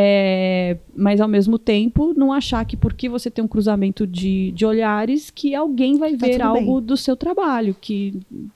É, 0.00 0.76
mas 0.94 1.20
ao 1.20 1.26
mesmo 1.26 1.58
tempo 1.58 2.14
não 2.16 2.32
achar 2.32 2.64
que 2.64 2.76
porque 2.76 3.08
você 3.08 3.28
tem 3.28 3.44
um 3.44 3.48
cruzamento 3.48 4.06
de, 4.06 4.52
de 4.52 4.64
olhares 4.64 5.28
que 5.28 5.54
alguém 5.56 5.98
vai 5.98 6.16
Tá 6.16 6.26
ver 6.26 6.40
algo 6.40 6.76
bem. 6.76 6.86
do 6.86 6.96
seu 6.96 7.16
trabalho 7.16 7.74
que 7.80 8.14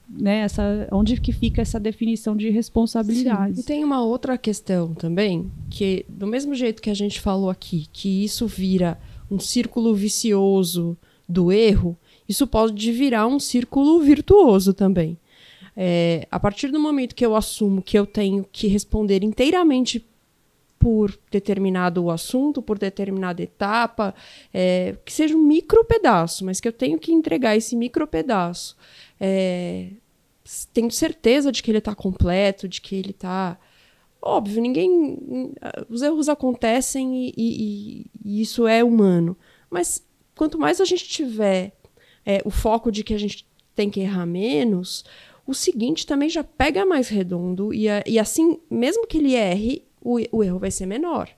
né 0.08 0.40
essa 0.40 0.86
onde 0.92 1.20
que 1.20 1.32
fica 1.32 1.60
essa 1.60 1.80
definição 1.80 2.36
de 2.36 2.46
E 2.46 2.50
responsabilidades 2.50 3.64
tem 3.64 3.82
uma 3.82 4.02
outra 4.04 4.38
questão 4.38 4.94
também, 4.94 5.50
que 5.68 6.04
do 6.08 6.26
mesmo 6.26 6.54
jeito 6.54 6.80
que 6.80 6.90
a 6.90 6.94
gente 6.94 7.20
falou 7.20 7.50
aqui, 7.50 7.86
que 7.92 8.22
isso 8.24 8.46
vira 8.46 8.96
um 9.30 9.38
círculo 9.40 9.94
vicioso 9.94 10.96
do 11.28 11.50
erro, 11.50 11.96
isso 12.28 12.46
pode 12.46 12.92
virar 12.92 13.26
um 13.26 13.40
círculo 13.40 14.00
virtuoso 14.00 14.72
também. 14.72 15.18
É, 15.74 16.26
a 16.30 16.38
partir 16.38 16.68
do 16.70 16.78
momento 16.78 17.14
que 17.14 17.24
eu 17.24 17.34
assumo 17.34 17.80
que 17.80 17.98
eu 17.98 18.04
tenho 18.06 18.44
que 18.52 18.66
responder 18.68 19.24
inteiramente 19.24 20.04
por 20.82 21.16
determinado 21.30 22.10
assunto, 22.10 22.60
por 22.60 22.76
determinada 22.76 23.40
etapa, 23.40 24.12
é, 24.52 24.96
que 25.04 25.12
seja 25.12 25.36
um 25.36 25.40
micro 25.42 25.84
pedaço, 25.84 26.44
mas 26.44 26.60
que 26.60 26.66
eu 26.66 26.72
tenho 26.72 26.98
que 26.98 27.12
entregar 27.12 27.56
esse 27.56 27.76
micro 27.76 28.04
pedaço. 28.04 28.76
É, 29.20 29.90
tendo 30.74 30.90
certeza 30.92 31.52
de 31.52 31.62
que 31.62 31.70
ele 31.70 31.78
está 31.78 31.94
completo, 31.94 32.66
de 32.66 32.80
que 32.80 32.96
ele 32.96 33.12
está. 33.12 33.56
Óbvio, 34.20 34.60
ninguém. 34.60 35.52
Os 35.88 36.02
erros 36.02 36.28
acontecem 36.28 37.28
e, 37.28 37.32
e- 37.36 38.06
e 38.24 38.40
isso 38.40 38.66
é 38.66 38.82
humano. 38.82 39.36
Mas 39.70 40.04
quanto 40.34 40.58
mais 40.58 40.80
a 40.80 40.84
gente 40.84 41.08
tiver 41.08 41.76
é, 42.26 42.42
o 42.44 42.50
foco 42.50 42.90
de 42.90 43.04
que 43.04 43.14
a 43.14 43.18
gente 43.18 43.46
tem 43.72 43.88
que 43.88 44.00
errar 44.00 44.26
menos, 44.26 45.04
o 45.46 45.54
seguinte 45.54 46.04
também 46.04 46.28
já 46.28 46.42
pega 46.42 46.84
mais 46.84 47.08
redondo 47.08 47.72
e, 47.72 47.86
e 48.04 48.18
assim, 48.18 48.58
mesmo 48.68 49.06
que 49.06 49.18
ele 49.18 49.34
erre, 49.36 49.84
o, 50.02 50.18
o 50.30 50.42
erro 50.44 50.58
vai 50.58 50.70
ser 50.70 50.86
menor. 50.86 51.28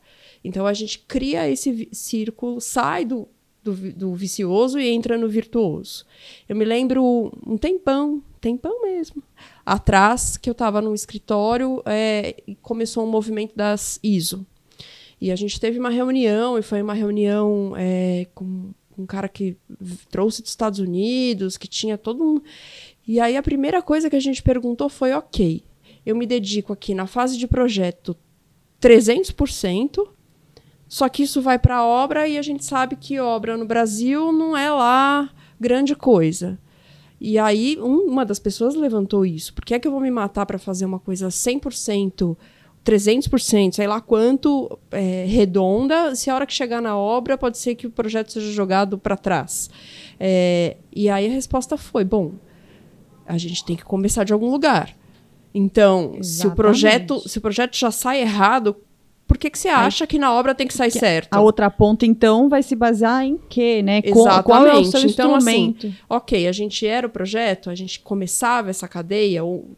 Então 0.43 0.67
a 0.67 0.75
gente 0.75 0.99
cria 1.01 1.49
esse 1.49 1.89
círculo, 1.93 2.61
sai 2.61 3.05
do, 3.05 3.29
do, 3.63 3.75
do 3.93 4.15
vicioso 4.15 4.79
e 4.79 4.89
entra 4.89 5.17
no 5.17 5.29
virtuoso. 5.29 6.05
Eu 6.49 6.55
me 6.55 6.65
lembro 6.65 7.33
um 7.47 7.57
tempão, 7.57 8.23
tempão 8.41 8.83
mesmo, 8.83 9.23
atrás, 9.65 10.37
que 10.37 10.51
eu 10.51 10.53
estava 10.53 10.83
no 10.83 10.95
escritório 10.95 11.83
é, 11.87 12.37
e 12.47 12.55
começou 12.57 13.05
um 13.05 13.11
movimento 13.11 13.57
das 13.57 13.99
ISO. 14.03 14.47
E 15.21 15.33
a 15.33 15.37
gente 15.37 15.59
teve 15.59 15.79
uma 15.79 15.89
reunião, 15.89 16.59
e 16.59 16.63
foi 16.63 16.83
uma 16.83 16.93
reunião 16.93 17.73
é, 17.77 18.27
com 18.35 18.73
um 18.99 19.07
cara 19.07 19.29
que 19.29 19.57
trouxe 20.11 20.43
dos 20.43 20.51
Estados 20.51 20.79
Unidos, 20.79 21.57
que 21.57 21.67
tinha 21.67 21.97
todo 21.97 22.23
um. 22.23 22.41
E 23.07 23.19
aí 23.19 23.37
a 23.37 23.43
primeira 23.43 23.83
coisa 23.83 24.11
que 24.11 24.17
a 24.17 24.21
gente 24.21 24.43
perguntou 24.43 24.89
foi: 24.89 25.13
ok, 25.13 25.63
eu 26.05 26.15
me 26.15 26.27
dedico 26.27 26.73
aqui 26.73 26.95
na 26.95 27.07
fase 27.07 27.39
de 27.39 27.47
projeto 27.47 28.17
300%, 28.81 30.07
só 30.89 31.09
que 31.09 31.23
isso 31.23 31.41
vai 31.41 31.59
para 31.59 31.85
obra 31.85 32.29
e 32.29 32.39
a 32.39 32.43
gente 32.43 32.65
sabe 32.65 32.97
que 32.97 33.19
obra 33.19 33.57
no 33.57 33.65
Brasil 33.67 34.33
não 34.33 34.57
é 34.57 34.71
lá 34.71 35.31
grande 35.59 35.95
coisa. 35.95 36.59
E 37.21 37.39
aí 37.39 37.79
um- 37.81 38.07
uma 38.11 38.25
das 38.25 38.39
pessoas 38.39 38.75
levantou 38.75 39.25
isso. 39.25 39.55
Por 39.55 39.65
que 39.65 39.75
é 39.75 39.79
que 39.79 39.89
eu 39.89 39.93
vou 39.93 40.01
me 40.01 40.11
matar 40.11 40.45
para 40.45 40.59
fazer 40.59 40.85
uma 40.85 40.99
coisa 40.99 41.31
100%, 41.31 42.37
300%, 42.85 43.77
sei 43.77 43.87
lá 43.87 44.01
quanto, 44.01 44.79
é, 44.91 45.25
redonda, 45.27 46.15
se 46.15 46.29
a 46.29 46.35
hora 46.35 46.47
que 46.47 46.53
chegar 46.53 46.83
na 46.83 46.97
obra 46.99 47.39
pode 47.39 47.57
ser 47.57 47.75
que 47.77 47.87
o 47.87 47.91
projeto 47.91 48.31
seja 48.33 48.53
jogado 48.53 48.99
para 48.99 49.17
trás? 49.17 49.71
É, 50.21 50.77
e 50.95 51.09
aí 51.09 51.27
a 51.27 51.31
resposta 51.31 51.79
foi: 51.79 52.05
bom, 52.05 52.33
a 53.27 53.39
gente 53.39 53.65
tem 53.65 53.75
que 53.75 53.85
começar 53.85 54.25
de 54.25 54.35
algum 54.35 54.51
lugar. 54.51 54.95
Então, 55.55 56.15
se 56.15 56.17
o 56.17 56.21
Exatamente. 56.21 56.57
projeto, 56.57 57.29
se 57.29 57.39
o 57.39 57.41
projeto 57.41 57.77
já 57.77 57.91
sai 57.91 58.21
errado, 58.21 58.77
por 59.27 59.39
que, 59.39 59.49
que 59.49 59.59
você 59.59 59.69
acha 59.69 60.07
que 60.07 60.19
na 60.19 60.33
obra 60.35 60.55
tem 60.55 60.67
que 60.67 60.75
sair 60.75 60.91
certo? 60.91 61.33
a 61.33 61.41
outra 61.41 61.71
ponta 61.71 62.05
então 62.05 62.49
vai 62.49 62.63
se 62.63 62.77
basear 62.77 63.25
em 63.25 63.39
quê 63.49 63.81
né 63.83 64.03
Com- 64.03 64.25
qual 64.43 64.67
é 64.67 64.75
o 64.75 64.85
seu 64.85 65.01
Exatamente. 65.01 65.13
Então, 65.13 65.35
assim, 65.35 65.69
instrumento 65.71 65.97
ok, 66.11 66.47
a 66.47 66.53
gente 66.53 66.87
era 66.87 67.07
o 67.07 67.11
projeto, 67.11 67.71
a 67.71 67.75
gente 67.75 68.01
começava 68.01 68.69
essa 68.69 68.87
cadeia, 68.87 69.43
ou 69.45 69.71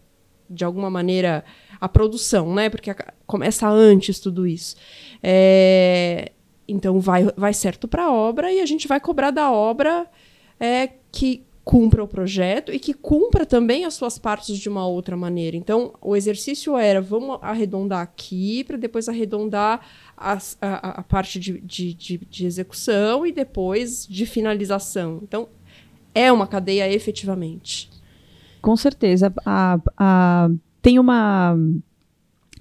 de 0.51 0.65
alguma 0.65 0.89
maneira 0.91 1.45
a 1.81 1.89
produção, 1.89 2.55
né? 2.55 2.69
Porque 2.71 2.91
a- 2.91 3.13
começa 3.27 3.69
antes 3.69 4.19
tudo 4.19 4.47
isso. 4.47 4.75
É, 5.23 6.33
então 6.67 6.99
vai, 7.01 7.29
vai 7.37 7.53
certo 7.53 7.87
para 7.87 8.05
a 8.07 8.13
obra 8.13 8.51
e 8.53 8.61
a 8.61 8.67
gente 8.67 8.89
vai 8.89 8.99
cobrar 8.99 9.31
da 9.31 9.51
obra 9.53 10.07
é, 10.59 10.89
que 11.13 11.45
cumpra 11.69 12.05
o 12.05 12.07
projeto 12.07 12.73
e 12.73 12.79
que 12.79 12.95
cumpra 12.95 13.45
também 13.45 13.85
as 13.85 13.95
suas 13.95 14.19
partes 14.19 14.57
de 14.57 14.69
uma 14.69 14.87
outra 14.87 15.17
maneira. 15.17 15.57
Então, 15.57 15.95
o 16.01 16.15
exercício 16.15 16.77
era, 16.77 17.01
vamos 17.01 17.39
arredondar 17.43 18.03
aqui 18.03 18.63
para 18.63 18.77
depois 18.77 19.09
arredondar 19.09 19.81
as- 20.17 20.57
a, 20.63 21.01
a- 21.01 21.03
parte 21.03 21.41
de, 21.41 21.61
de, 21.61 21.93
de, 21.93 22.19
de 22.31 22.47
execução 22.47 23.27
e 23.27 23.33
depois 23.33 24.07
de 24.07 24.25
finalização. 24.27 25.19
Então, 25.25 25.49
é 26.15 26.31
uma 26.31 26.47
cadeia 26.47 26.89
efetivamente. 26.93 27.91
Com 28.63 28.77
certeza. 28.77 29.35
A, 29.45 29.81
a- 29.97 30.49
tem 30.81 31.01
uma. 31.01 31.57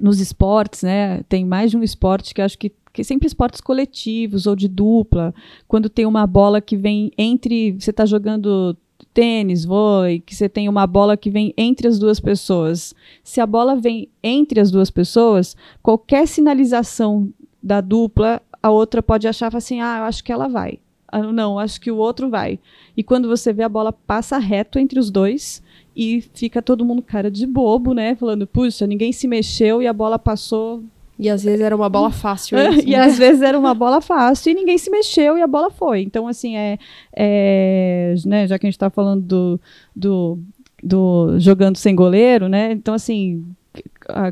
Nos 0.01 0.19
esportes, 0.19 0.81
né? 0.81 1.21
Tem 1.29 1.45
mais 1.45 1.69
de 1.69 1.77
um 1.77 1.83
esporte 1.83 2.33
que 2.33 2.41
acho 2.41 2.57
que, 2.57 2.71
que 2.91 3.03
sempre 3.03 3.27
esportes 3.27 3.62
coletivos 3.62 4.47
ou 4.47 4.55
de 4.55 4.67
dupla. 4.67 5.31
Quando 5.67 5.89
tem 5.89 6.07
uma 6.07 6.25
bola 6.25 6.59
que 6.59 6.75
vem 6.75 7.12
entre. 7.19 7.74
Você 7.79 7.91
está 7.91 8.03
jogando 8.03 8.75
tênis, 9.15 9.63
vôlei, 9.63 10.19
que 10.19 10.36
você 10.36 10.50
tem 10.50 10.67
uma 10.67 10.86
bola 10.86 11.15
que 11.15 11.29
vem 11.29 11.53
entre 11.57 11.88
as 11.88 11.98
duas 11.98 12.19
pessoas. 12.19 12.93
Se 13.24 13.39
a 13.39 13.48
bola 13.48 13.75
vem 13.77 14.10
entre 14.22 14.60
as 14.60 14.69
duas 14.69 14.91
pessoas, 14.91 15.55
qualquer 15.81 16.27
sinalização 16.27 17.29
da 17.63 17.79
dupla, 17.79 18.41
a 18.62 18.69
outra 18.69 19.01
pode 19.01 19.25
achar 19.25 19.55
assim: 19.55 19.79
ah, 19.79 20.00
eu 20.00 20.03
acho 20.03 20.22
que 20.22 20.34
ela 20.34 20.50
vai. 20.50 20.79
Ah, 21.07 21.31
não, 21.31 21.57
acho 21.57 21.79
que 21.79 21.89
o 21.89 21.95
outro 21.95 22.29
vai. 22.29 22.60
E 22.95 23.01
quando 23.01 23.29
você 23.29 23.53
vê 23.53 23.63
a 23.63 23.69
bola 23.69 23.93
passa 23.93 24.38
reto 24.38 24.77
entre 24.77 25.00
os 25.00 25.10
dois 25.10 25.63
e 25.95 26.19
fica 26.34 26.62
todo 26.62 26.84
mundo 26.84 27.01
cara 27.01 27.31
de 27.31 27.48
bobo, 27.48 27.93
né? 27.93 28.15
Falando, 28.15 28.45
puxa, 28.45 28.86
ninguém 28.86 29.13
se 29.13 29.27
mexeu 29.27 29.81
e 29.81 29.88
a 29.88 29.93
bola 29.93 30.19
passou. 30.19 30.84
E 31.17 31.29
às 31.29 31.43
vezes 31.43 31.62
era 31.62 31.75
uma 31.75 31.89
bola 31.89 32.12
fácil. 32.12 32.57
e 32.57 32.86
mesmo. 32.86 32.95
às 32.98 33.17
vezes 33.17 33.41
era 33.41 33.57
uma 33.57 33.74
bola 33.74 34.01
fácil 34.01 34.51
e 34.51 34.55
ninguém 34.55 34.77
se 34.77 34.89
mexeu 34.89 35.38
e 35.38 35.41
a 35.41 35.48
bola 35.48 35.69
foi. 35.69 36.01
Então, 36.01 36.27
assim, 36.27 36.55
é. 36.57 36.77
é, 37.15 38.15
né, 38.25 38.48
já 38.48 38.60
que 38.60 38.65
a 38.65 38.69
gente 38.69 38.79
tá 38.79 38.89
falando 38.89 39.22
do, 39.22 39.62
do, 39.95 40.39
do 40.84 41.39
jogando 41.39 41.77
sem 41.77 41.95
goleiro, 41.95 42.48
né? 42.50 42.72
Então, 42.72 42.93
assim. 42.93 43.43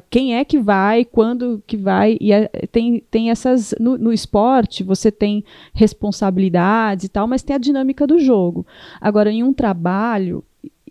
Quem 0.10 0.38
é 0.38 0.46
que 0.46 0.60
vai, 0.60 1.04
quando 1.04 1.62
que 1.66 1.76
vai, 1.76 2.16
e 2.22 2.32
é- 2.32 2.48
tem, 2.72 3.04
tem 3.12 3.30
essas. 3.32 3.74
No, 3.80 3.98
no 3.98 4.14
esporte, 4.14 4.84
você 4.84 5.12
tem 5.12 5.44
responsabilidades 5.74 7.06
e 7.06 7.10
tal, 7.10 7.28
mas 7.28 7.42
tem 7.44 7.56
a 7.56 7.60
dinâmica 7.60 8.06
do 8.06 8.20
jogo. 8.20 8.66
Agora, 9.02 9.32
em 9.32 9.44
um 9.44 9.52
trabalho, 9.52 10.44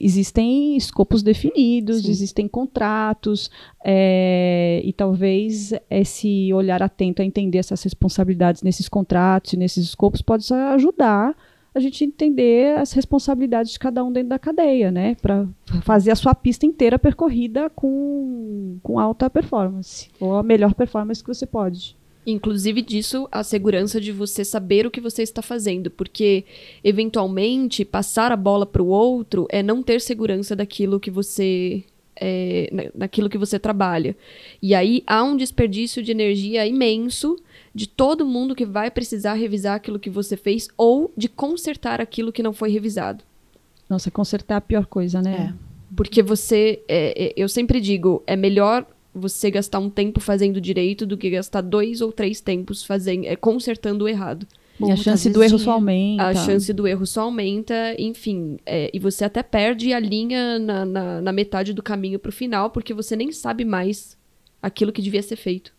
existem 0.02 0.76
escopos 0.76 1.23
definidos, 1.23 2.02
Sim. 2.02 2.11
existem 2.11 2.49
contratos, 2.49 3.50
é, 3.85 4.82
e 4.85 4.92
talvez 4.92 5.73
esse 5.88 6.52
olhar 6.52 6.82
atento 6.82 7.23
a 7.23 7.25
entender 7.25 7.59
essas 7.59 7.82
responsabilidades 7.82 8.62
nesses 8.62 8.88
contratos 8.88 9.52
e 9.52 9.56
nesses 9.56 9.85
escopos 9.85 10.21
pode 10.21 10.52
ajudar 10.52 11.37
a 11.75 11.80
gente 11.80 12.04
entender 12.04 12.76
as 12.76 12.92
responsabilidades 12.92 13.73
de 13.73 13.78
cada 13.78 14.04
um 14.04 14.12
dentro 14.12 14.28
da 14.28 14.38
cadeia, 14.38 14.90
né? 14.90 15.14
Para 15.14 15.47
fazer 15.82 16.11
a 16.11 16.16
sua 16.16 16.35
pista 16.35 16.66
inteira 16.66 16.99
percorrida 16.99 17.71
com, 17.71 18.76
com 18.82 18.99
alta 18.99 19.30
performance, 19.30 20.11
ou 20.21 20.37
a 20.37 20.42
melhor 20.42 20.75
performance 20.75 21.23
que 21.23 21.32
você 21.32 21.47
pode. 21.47 21.97
Inclusive 22.26 22.82
disso, 22.82 23.28
a 23.32 23.42
segurança 23.42 24.00
de 24.00 24.12
você 24.12 24.44
saber 24.44 24.86
o 24.86 24.90
que 24.90 25.00
você 25.00 25.22
está 25.22 25.42
fazendo, 25.42 25.90
porque 25.90 26.44
eventualmente 26.84 27.84
passar 27.84 28.30
a 28.30 28.36
bola 28.36 28.64
para 28.64 28.82
o 28.82 28.86
outro 28.86 29.46
é 29.50 29.62
não 29.62 29.82
ter 29.82 30.00
segurança 30.00 30.54
daquilo 30.54 31.00
que 31.00 31.10
você 31.10 31.82
é, 32.14 32.68
na- 32.70 32.90
naquilo 32.94 33.28
que 33.28 33.38
você 33.38 33.58
trabalha. 33.58 34.14
E 34.60 34.74
aí 34.74 35.02
há 35.06 35.24
um 35.24 35.36
desperdício 35.36 36.02
de 36.02 36.12
energia 36.12 36.64
imenso 36.66 37.36
de 37.74 37.88
todo 37.88 38.24
mundo 38.24 38.54
que 38.54 38.66
vai 38.66 38.90
precisar 38.90 39.32
revisar 39.34 39.76
aquilo 39.76 39.98
que 39.98 40.10
você 40.10 40.36
fez 40.36 40.68
ou 40.76 41.10
de 41.16 41.28
consertar 41.28 42.00
aquilo 42.00 42.30
que 42.30 42.42
não 42.42 42.52
foi 42.52 42.70
revisado. 42.70 43.24
Nossa, 43.88 44.10
consertar 44.10 44.54
é 44.54 44.58
a 44.58 44.60
pior 44.60 44.86
coisa, 44.86 45.20
né? 45.20 45.54
Porque 45.96 46.22
você, 46.22 46.82
é, 46.86 47.24
é, 47.26 47.32
eu 47.36 47.48
sempre 47.48 47.80
digo, 47.80 48.22
é 48.26 48.36
melhor 48.36 48.86
você 49.14 49.50
gastar 49.50 49.78
um 49.78 49.90
tempo 49.90 50.21
fazendo 50.21 50.61
direito 50.61 51.04
do 51.04 51.19
que 51.19 51.31
gastar 51.31 51.61
dois 51.61 52.00
ou 52.00 52.11
três 52.11 52.40
tempos 52.40 52.83
fazendo, 52.85 53.26
é, 53.26 53.37
consertando 53.37 54.04
o 54.04 54.09
errado. 54.09 54.47
E 54.81 54.90
a 54.90 54.97
chance 54.97 55.28
do 55.28 55.42
erro 55.42 55.59
só 55.59 55.73
aumenta. 55.73 56.25
A 56.25 56.35
chance 56.35 56.73
do 56.73 56.87
erro 56.87 57.07
só 57.07 57.23
aumenta, 57.23 57.95
enfim. 57.99 58.59
é, 58.64 58.90
e 58.92 58.99
você 58.99 59.25
até 59.25 59.42
perde 59.42 59.92
a 59.92 60.00
linha 60.00 60.59
na, 60.59 60.85
na, 60.85 61.21
na 61.21 61.33
metade 61.33 61.73
do 61.73 61.83
caminho 61.83 62.19
pro 62.19 62.33
final, 62.33 62.71
porque 62.71 62.95
você 62.95 63.14
nem 63.14 63.31
sabe 63.31 63.64
mais 63.64 64.16
aquilo 64.61 64.92
que 64.92 65.02
devia 65.02 65.23
ser 65.23 65.37
feito. 65.37 65.73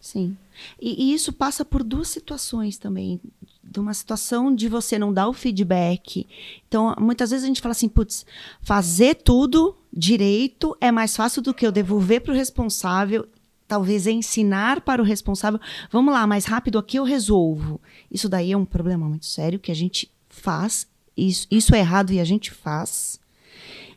Sim. 0.00 0.36
E, 0.80 1.10
e 1.10 1.14
isso 1.14 1.32
passa 1.32 1.64
por 1.64 1.82
duas 1.82 2.08
situações 2.08 2.76
também. 2.76 3.20
De 3.62 3.78
uma 3.78 3.94
situação 3.94 4.52
de 4.52 4.68
você 4.68 4.98
não 4.98 5.12
dar 5.12 5.28
o 5.28 5.32
feedback. 5.32 6.26
Então, 6.66 6.94
muitas 6.98 7.30
vezes 7.30 7.44
a 7.44 7.48
gente 7.48 7.60
fala 7.60 7.72
assim, 7.72 7.88
putz, 7.88 8.26
fazer 8.60 9.14
tudo 9.14 9.76
direito 9.92 10.76
é 10.80 10.90
mais 10.92 11.16
fácil 11.16 11.42
do 11.42 11.54
que 11.54 11.66
eu 11.66 11.72
devolver 11.72 12.20
para 12.20 12.32
o 12.32 12.36
responsável 12.36 13.26
talvez 13.70 14.08
ensinar 14.08 14.80
para 14.80 15.00
o 15.00 15.04
responsável, 15.04 15.60
vamos 15.92 16.12
lá, 16.12 16.26
mais 16.26 16.44
rápido 16.44 16.76
aqui 16.76 16.98
eu 16.98 17.04
resolvo. 17.04 17.80
Isso 18.10 18.28
daí 18.28 18.50
é 18.50 18.56
um 18.56 18.64
problema 18.64 19.08
muito 19.08 19.26
sério 19.26 19.60
que 19.60 19.70
a 19.70 19.74
gente 19.74 20.10
faz, 20.28 20.88
isso, 21.16 21.46
isso 21.48 21.72
é 21.72 21.78
errado 21.78 22.12
e 22.12 22.18
a 22.18 22.24
gente 22.24 22.50
faz. 22.50 23.19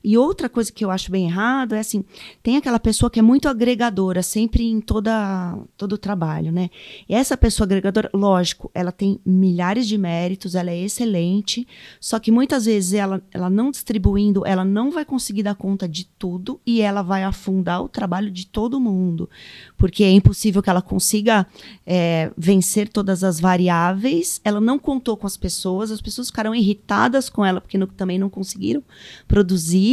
E 0.03 0.17
outra 0.17 0.50
coisa 0.50 0.69
que 0.69 0.83
eu 0.83 0.91
acho 0.91 1.10
bem 1.10 1.27
errado 1.27 1.74
é 1.74 1.79
assim, 1.79 2.03
tem 2.41 2.57
aquela 2.57 2.77
pessoa 2.77 3.10
que 3.10 3.19
é 3.19 3.22
muito 3.22 3.48
agregadora, 3.48 4.22
sempre 4.22 4.69
em 4.69 4.81
toda 4.81 5.57
todo 5.77 5.93
o 5.93 5.98
trabalho, 5.98 6.51
né? 6.51 6.69
E 7.07 7.15
essa 7.15 7.38
pessoa 7.38 7.65
agregadora, 7.65 8.10
lógico, 8.13 8.69
ela 8.74 8.91
tem 8.91 9.17
milhares 9.25 9.88
de 9.88 9.98
méritos, 9.98 10.55
ela 10.55 10.72
é 10.72 10.77
excelente, 10.77 11.65
só 12.01 12.19
que 12.19 12.31
muitas 12.31 12.65
vezes 12.65 12.93
ela, 12.93 13.22
ela 13.31 13.50
não 13.50 13.72
distribuindo, 13.72 14.45
ela 14.45 14.65
não 14.65 14.91
vai 14.91 15.05
conseguir 15.05 15.43
dar 15.43 15.55
conta 15.55 15.88
de 15.88 16.05
tudo 16.05 16.60
e 16.65 16.81
ela 16.81 17.01
vai 17.01 17.24
afundar 17.24 17.81
o 17.81 17.88
trabalho 17.88 18.29
de 18.29 18.45
todo 18.45 18.81
mundo, 18.81 19.29
porque 19.77 20.03
é 20.03 20.12
impossível 20.12 20.62
que 20.62 20.69
ela 20.69 20.81
consiga 20.81 21.48
é, 21.86 22.29
vencer 22.38 22.89
todas 22.89 23.24
as 23.24 23.39
variáveis, 23.39 24.41
ela 24.43 24.60
não 24.60 24.77
contou 24.77 25.15
com 25.15 25.25
as 25.25 25.38
pessoas, 25.38 25.91
as 25.91 26.01
pessoas 26.01 26.27
ficaram 26.27 26.53
irritadas 26.53 27.29
com 27.29 27.45
ela 27.45 27.62
porque 27.62 27.77
não, 27.77 27.88
também 27.88 28.19
não 28.19 28.29
conseguiram 28.29 28.83
produzir 29.29 29.93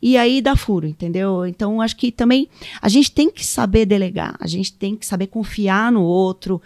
e 0.00 0.16
aí 0.16 0.40
dá 0.40 0.56
furo, 0.56 0.86
entendeu? 0.86 1.46
Então 1.46 1.80
acho 1.80 1.96
que 1.96 2.10
também 2.10 2.48
a 2.80 2.88
gente 2.88 3.10
tem 3.10 3.30
que 3.30 3.44
saber 3.44 3.86
delegar, 3.86 4.36
a 4.40 4.46
gente 4.46 4.72
tem 4.72 4.96
que 4.96 5.06
saber 5.06 5.28
confiar 5.28 5.92
no 5.92 6.02
outro, 6.02 6.60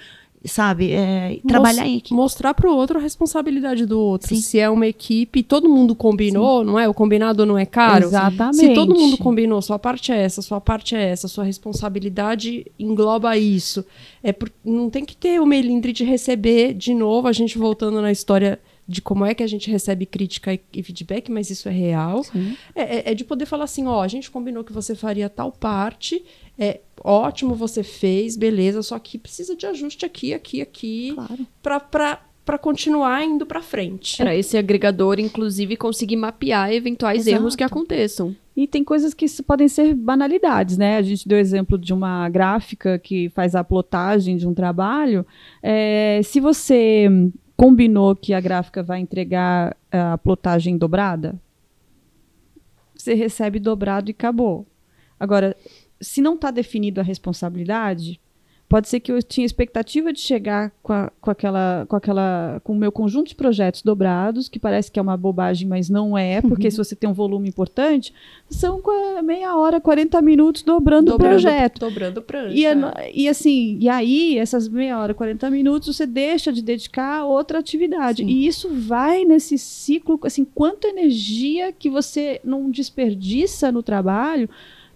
sabe? 0.45 0.93
É, 0.93 1.39
trabalhar 1.47 1.87
em 1.87 1.99
equipe. 1.99 2.15
Mostrar 2.15 2.55
para 2.55 2.71
o 2.71 2.75
outro 2.75 2.99
a 2.99 3.03
responsabilidade 3.03 3.87
do 3.87 3.99
outro. 3.99 4.29
Sim. 4.29 4.41
Se 4.41 4.59
é 4.59 4.69
uma 4.69 4.87
equipe, 4.87 5.43
todo 5.43 5.69
mundo 5.69 5.95
combinou, 5.95 6.61
Sim. 6.61 6.67
não 6.67 6.79
é? 6.79 6.89
O 6.89 6.95
combinado 6.95 7.47
não 7.47 7.57
é 7.57 7.67
caro. 7.67 8.07
Exatamente. 8.07 8.57
Se 8.57 8.75
todo 8.75 8.95
mundo 8.95 9.17
combinou, 9.17 9.61
sua 9.63 9.79
parte 9.79 10.13
é 10.13 10.23
essa, 10.23 10.43
sua 10.43 10.61
parte 10.61 10.95
é 10.95 11.03
essa, 11.03 11.29
sua 11.29 11.45
responsabilidade 11.45 12.67
engloba 12.79 13.37
isso. 13.37 13.85
É 14.23 14.33
por, 14.33 14.51
não 14.65 14.91
tem 14.91 15.05
que 15.05 15.17
ter 15.17 15.41
o 15.41 15.47
melindre 15.47 15.93
de 15.93 16.05
receber 16.05 16.75
de 16.75 16.95
novo, 16.95 17.29
a 17.29 17.33
gente 17.33 17.59
voltando 17.59 18.01
na 18.01 18.11
história 18.11 18.59
de 18.93 19.01
como 19.01 19.25
é 19.25 19.35
que 19.35 19.43
a 19.43 19.47
gente 19.47 19.71
recebe 19.71 20.05
crítica 20.05 20.53
e, 20.53 20.83
feedback, 20.83 21.31
mas 21.31 21.49
isso 21.49 21.67
é 21.69 21.73
real. 21.73 22.25
É, 22.75 22.83
é, 22.83 23.11
é, 23.11 23.15
de 23.15 23.25
poder 23.25 23.47
falar 23.47 23.65
assim, 23.65 23.87
ó, 23.87 24.03
a 24.03 24.09
gente 24.09 24.31
combinou 24.31 24.63
que 24.63 24.73
você 24.73 24.95
faria 24.95 25.31
tal 25.31 25.51
parte, 25.51 26.23
é 26.59 26.81
ótimo, 27.03 27.55
você 27.55 27.83
fez, 27.83 28.37
beleza, 28.37 28.83
só 28.83 28.99
que 28.99 29.17
precisa 29.17 29.57
de 29.57 29.65
ajuste 29.65 30.05
aqui, 30.05 30.35
aqui, 30.35 30.61
aqui, 30.61 31.13
claro. 31.15 31.47
para 31.63 32.21
para 32.45 32.59
continuar 32.59 33.25
indo 33.25 33.47
para 33.47 33.63
frente. 33.63 34.17
Para 34.17 34.35
esse 34.35 34.59
agregador, 34.59 35.21
inclusive, 35.21 35.77
conseguir 35.77 36.17
mapear 36.17 36.73
eventuais 36.73 37.27
Exato. 37.27 37.41
erros 37.41 37.55
que 37.55 37.63
aconteçam. 37.63 38.35
E 38.57 38.67
tem 38.67 38.83
coisas 38.83 39.15
que 39.15 39.27
podem 39.45 39.69
ser 39.69 39.95
banalidades, 39.95 40.77
né? 40.77 40.97
A 40.97 41.03
gente 41.03 41.27
deu 41.27 41.39
exemplo 41.39 41.79
de 41.79 41.93
uma 41.95 42.29
gráfica 42.29 42.99
que 42.99 43.29
faz 43.31 43.55
a 43.55 43.63
plotagem 43.63 44.37
de 44.37 44.47
um 44.47 44.53
trabalho. 44.53 45.25
É, 45.63 46.21
se 46.25 46.41
você 46.41 47.09
combinou 47.63 48.17
que 48.17 48.35
a 48.35 48.41
gráfica 48.41 48.83
vai 48.83 48.99
entregar 48.99 49.77
a 49.89 50.19
plotagem 50.19 50.77
dobrada, 50.77 51.41
você 52.93 53.15
recebe 53.15 53.61
dobrado 53.61 54.11
e 54.11 54.13
acabou. 54.13 54.67
Agora, 55.19 55.57
se 56.01 56.21
não 56.21 56.35
está 56.35 56.51
definida 56.51 57.03
a 57.03 57.05
responsabilidade, 57.05 58.21
Pode 58.73 58.89
ser 58.89 59.01
que 59.01 59.13
eu 59.13 59.23
tinha 59.23 59.45
expectativa 59.45 60.15
de 60.15 60.21
chegar 60.21 60.73
com, 60.83 60.95
a, 60.95 61.13
com, 61.21 61.31
aquela, 61.31 61.85
com 61.87 61.95
aquela, 61.95 62.59
com 62.65 62.73
o 62.73 62.75
meu 62.75 62.91
conjunto 62.91 63.29
de 63.29 63.35
projetos 63.35 63.83
dobrados, 63.83 64.49
que 64.49 64.59
parece 64.59 64.91
que 64.91 64.99
é 64.99 65.03
uma 65.03 65.15
bobagem, 65.15 65.69
mas 65.69 65.91
não 65.91 66.17
é, 66.17 66.41
porque 66.41 66.69
uhum. 66.69 66.71
se 66.71 66.79
você 66.79 66.97
tem 66.97 67.11
um 67.11 67.13
volume 67.13 67.47
importante, 67.47 68.15
são 68.49 68.81
meia 69.23 69.55
hora, 69.59 69.79
40 69.79 70.23
minutos 70.23 70.63
dobrando, 70.63 71.11
dobrando 71.11 71.37
o 71.37 71.43
projeto. 71.43 71.81
Dobrando 71.81 72.23
prancha. 72.23 72.55
E, 72.55 72.65
e 73.13 73.29
assim, 73.29 73.77
e 73.79 73.91
aí, 73.91 74.39
essas 74.39 74.67
meia 74.71 74.99
hora, 74.99 75.13
40 75.13 75.51
minutos, 75.51 75.95
você 75.95 76.07
deixa 76.07 76.51
de 76.51 76.63
dedicar 76.63 77.19
a 77.19 77.27
outra 77.27 77.59
atividade. 77.59 78.23
Sim. 78.23 78.31
E 78.31 78.47
isso 78.47 78.71
vai 78.71 79.23
nesse 79.27 79.59
ciclo, 79.59 80.19
assim, 80.23 80.47
quanta 80.47 80.89
energia 80.89 81.75
que 81.75 81.91
você 81.91 82.41
não 82.43 82.71
desperdiça 82.71 83.71
no 83.71 83.83
trabalho 83.83 84.49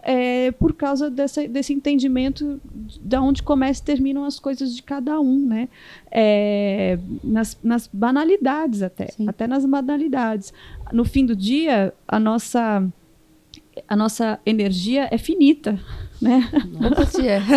é, 0.09 0.53
por 0.53 0.73
causa 0.73 1.11
dessa, 1.11 1.49
desse 1.49 1.73
entendimento 1.73 2.61
de 2.65 3.17
onde 3.17 3.43
começam 3.43 3.83
e 3.83 3.87
terminam 3.87 4.25
as 4.25 4.39
coisas 4.39 4.77
de 4.77 4.81
cada 4.81 5.21
um, 5.21 5.49
né? 5.49 5.69
É, 6.13 6.97
nas, 7.25 7.59
nas, 7.61 7.91
banalidades 7.93 8.83
até, 8.83 9.09
Sim. 9.09 9.29
até 9.29 9.49
nas 9.49 9.67
banalidades. 9.67 10.55
No 10.93 11.05
fim 11.05 11.27
do 11.27 11.35
dia, 11.35 11.93
a 12.07 12.21
nossa 12.21 12.87
a 13.89 13.97
nossa 13.97 14.39
energia 14.47 15.09
é 15.11 15.19
finita, 15.19 15.79
né? 16.23 16.49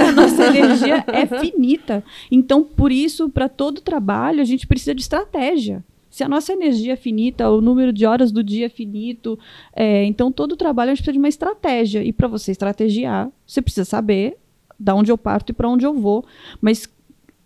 A 0.10 0.12
nossa 0.12 0.48
energia 0.48 1.04
é 1.08 1.26
finita. 1.28 2.04
Então, 2.32 2.64
por 2.64 2.92
isso, 2.92 3.30
para 3.30 3.48
todo 3.48 3.80
trabalho, 3.80 4.42
a 4.42 4.46
gente 4.46 4.66
precisa 4.66 4.94
de 4.96 5.02
estratégia. 5.02 5.84
Se 6.10 6.24
a 6.24 6.28
nossa 6.28 6.54
energia 6.54 6.93
é 6.93 6.95
finita, 6.95 7.50
o 7.50 7.62
número 7.62 7.93
de 7.93 8.06
horas 8.06 8.32
do 8.32 8.43
dia 8.43 8.65
é 8.65 8.69
finito, 8.69 9.38
é, 9.76 10.04
então 10.06 10.32
todo 10.32 10.54
o 10.54 10.58
trabalho 10.58 10.91
a 10.91 10.95
gente 10.95 11.04
precisa 11.04 11.13
de 11.13 11.19
uma 11.19 11.28
estratégia. 11.28 12.04
E 12.04 12.12
para 12.12 12.28
você 12.28 12.52
estrategiar, 12.52 13.30
você 13.45 13.62
precisa 13.62 13.86
saber 13.86 14.38
da 14.80 14.95
onde 14.95 15.12
eu 15.12 15.17
parto 15.17 15.52
e 15.52 15.54
para 15.54 15.69
onde 15.69 15.86
eu 15.86 15.93
vou. 15.93 16.26
Mas 16.60 16.88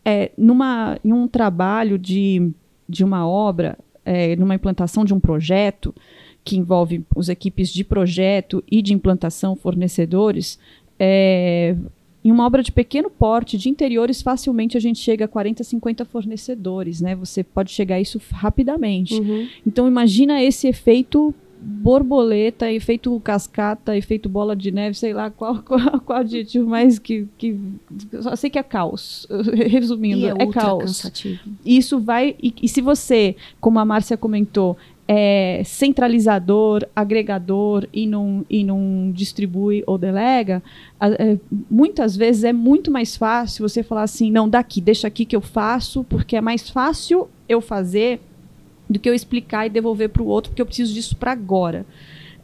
é, 0.06 0.32
numa, 0.38 0.98
em 1.04 1.12
um 1.12 1.28
trabalho 1.28 1.98
de, 1.98 2.52
de 2.88 3.04
uma 3.04 3.28
obra, 3.28 3.78
é, 4.06 4.36
numa 4.36 4.56
implantação 4.56 5.04
de 5.04 5.14
um 5.14 5.20
projeto, 5.20 5.94
que 6.44 6.58
envolve 6.58 7.06
as 7.18 7.30
equipes 7.30 7.72
de 7.72 7.84
projeto 7.84 8.64
e 8.70 8.82
de 8.82 8.94
implantação, 8.94 9.56
fornecedores, 9.56 10.60
é, 11.00 11.76
em 12.24 12.32
uma 12.32 12.46
obra 12.46 12.64
de 12.64 12.72
pequeno 12.72 13.10
porte, 13.10 13.58
de 13.58 13.70
interiores, 13.70 14.22
facilmente 14.22 14.78
a 14.78 14.80
gente 14.80 15.00
chega 15.00 15.26
a 15.26 15.28
40, 15.28 15.64
50 15.64 16.06
fornecedores, 16.06 17.02
né? 17.02 17.16
Você 17.16 17.44
pode 17.44 17.72
chegar 17.72 17.96
a 17.96 18.02
isso 18.02 18.20
rapidamente. 18.32 19.16
Uhum. 19.16 19.48
Então 19.66 19.88
imagina 19.88 20.42
esse 20.42 20.68
efeito 20.68 21.34
borboleta, 21.64 22.70
efeito 22.70 23.18
cascata, 23.22 23.96
efeito 23.96 24.28
bola 24.28 24.56
de 24.56 24.70
neve, 24.72 24.98
sei 24.98 25.14
lá 25.14 25.32
qual, 25.32 25.60
qual, 25.64 26.00
qual 26.02 26.20
adjetivo 26.20 26.68
mais 26.68 27.00
que, 27.00 27.28
que. 27.38 27.58
Só 28.22 28.36
sei 28.36 28.50
que 28.50 28.60
é 28.60 28.64
caos. 28.64 29.28
Resumindo, 29.70 30.20
e 30.20 30.28
é, 30.28 30.34
é 30.44 30.48
caos. 30.48 30.84
Cansativo. 30.84 31.40
Isso 31.66 32.00
vai. 32.00 32.36
E, 32.42 32.54
e 32.62 32.68
se 32.68 32.82
você, 32.82 33.36
como 33.60 33.80
a 33.80 33.86
Márcia 33.86 34.18
comentou, 34.18 34.78
é, 35.16 35.62
centralizador, 35.64 36.88
agregador 36.96 37.88
e 37.94 38.08
não, 38.08 38.44
e 38.50 38.64
não 38.64 39.12
distribui 39.14 39.84
ou 39.86 39.96
delega, 39.96 40.64
é, 41.00 41.38
muitas 41.70 42.18
vezes 42.18 42.44
é 42.44 42.52
muito 42.52 42.90
mais 42.90 43.16
fácil 43.16 43.68
você 43.68 43.84
falar 43.84 44.02
assim, 44.02 44.32
não, 44.32 44.50
daqui, 44.50 44.82
deixa 44.82 45.08
aqui 45.08 45.24
que 45.24 45.36
eu 45.36 45.42
faço, 45.42 46.04
porque 46.06 46.36
é 46.36 46.42
mais 46.42 46.68
fácil 46.68 47.28
eu 47.48 47.62
fazer 47.62 48.22
do 48.90 48.98
que 48.98 49.08
eu 49.08 49.14
explicar 49.14 49.68
e 49.68 49.70
devolver 49.70 50.10
para 50.10 50.24
o 50.24 50.26
outro, 50.26 50.50
porque 50.50 50.62
eu 50.64 50.66
preciso 50.66 50.92
disso 50.92 51.16
para 51.16 51.32
agora. 51.32 51.86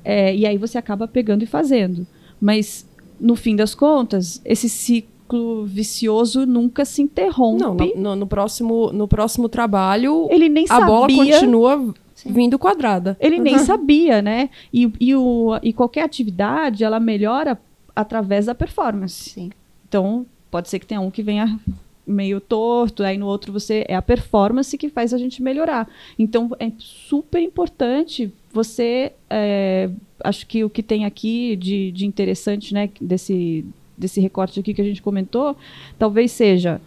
É, 0.06 0.36
e 0.36 0.46
aí 0.46 0.58
você 0.58 0.78
acaba 0.78 1.08
pegando 1.08 1.44
e 1.44 1.48
fazendo. 1.48 2.06
Mas, 2.40 2.88
no 3.20 3.36
fim 3.36 3.56
das 3.56 3.74
contas, 3.74 4.42
esse 4.46 4.70
ciclo 4.70 5.66
vicioso 5.66 6.46
nunca 6.46 6.86
se 6.86 7.02
interrompe. 7.02 7.64
Não, 7.64 7.76
no, 7.76 7.96
no, 7.96 8.16
no 8.16 8.28
próximo, 8.28 8.92
no 8.94 9.08
próximo 9.08 9.50
trabalho, 9.50 10.28
ele 10.30 10.50
nem 10.50 10.66
a 10.66 10.68
sabia. 10.68 10.86
bola 10.86 11.08
continua 11.08 11.94
Sim. 12.20 12.34
vindo 12.34 12.60
quadrada. 12.60 13.16
Ele 13.20 13.40
nem 13.40 13.60
sabia, 13.60 14.22
né? 14.22 14.50
E, 14.74 14.92
e, 15.00 15.16
o, 15.16 15.58
e 15.64 15.72
qualquer 15.72 16.04
atividade, 16.04 16.84
ela 16.84 17.00
melhora 17.00 17.58
através 17.96 18.48
da 18.48 18.54
performance. 18.54 19.30
Sim. 19.30 19.52
Então, 19.88 20.26
pode 20.52 20.68
ser 20.68 20.80
que 20.80 20.86
tenha 20.86 21.00
um 21.00 21.10
que 21.10 21.24
venha 21.24 21.58
meio 22.06 22.42
torto, 22.42 23.04
aí 23.04 23.18
no 23.18 23.28
outro 23.28 23.54
você 23.54 23.86
é 23.88 23.96
a 23.96 24.02
performance 24.02 24.78
que 24.78 24.90
faz 24.90 25.14
a 25.14 25.18
gente 25.18 25.42
melhorar. 25.42 25.88
Então 26.18 26.50
é 26.60 26.72
super 26.78 27.40
importante 27.40 28.34
você, 28.52 29.14
é, 29.30 29.90
acho 30.24 30.48
que 30.48 30.64
o 30.64 30.70
que 30.70 30.82
tem 30.82 31.06
aqui 31.06 31.56
de, 31.56 31.92
de 31.92 32.06
interessante, 32.08 32.74
né, 32.74 32.90
desse 33.00 33.64
desse 33.96 34.22
recorte 34.22 34.60
aqui 34.60 34.74
que 34.74 34.82
a 34.82 34.86
gente 34.86 35.02
comentou, 35.02 35.56
talvez 36.00 36.32
seja 36.32 36.82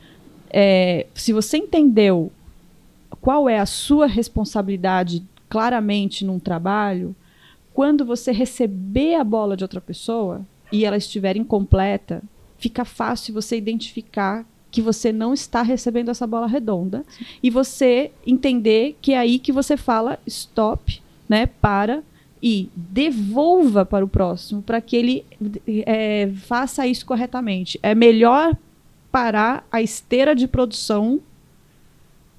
é, 0.50 1.06
se 1.14 1.32
você 1.32 1.58
entendeu 1.58 2.32
qual 3.20 3.48
é 3.48 3.58
a 3.58 3.66
sua 3.66 4.06
responsabilidade 4.06 5.24
claramente 5.48 6.24
num 6.24 6.38
trabalho, 6.38 7.14
quando 7.74 8.04
você 8.04 8.32
receber 8.32 9.14
a 9.14 9.24
bola 9.24 9.56
de 9.56 9.64
outra 9.64 9.80
pessoa 9.80 10.42
e 10.70 10.84
ela 10.84 10.96
estiver 10.96 11.36
incompleta, 11.36 12.22
fica 12.58 12.84
fácil 12.84 13.34
você 13.34 13.56
identificar 13.56 14.46
que 14.70 14.80
você 14.80 15.12
não 15.12 15.34
está 15.34 15.60
recebendo 15.60 16.10
essa 16.10 16.26
bola 16.26 16.46
redonda 16.46 17.04
Sim. 17.10 17.24
e 17.42 17.50
você 17.50 18.10
entender 18.26 18.96
que 19.02 19.12
é 19.12 19.18
aí 19.18 19.38
que 19.38 19.52
você 19.52 19.76
fala 19.76 20.18
stop, 20.26 21.02
né, 21.28 21.46
para 21.46 22.02
e 22.42 22.70
devolva 22.74 23.84
para 23.84 24.04
o 24.04 24.08
próximo 24.08 24.62
para 24.62 24.80
que 24.80 24.96
ele 24.96 25.24
é, 25.86 26.30
faça 26.36 26.86
isso 26.86 27.04
corretamente. 27.04 27.78
É 27.82 27.94
melhor 27.94 28.56
parar 29.12 29.66
a 29.70 29.82
esteira 29.82 30.34
de 30.34 30.48
produção 30.48 31.20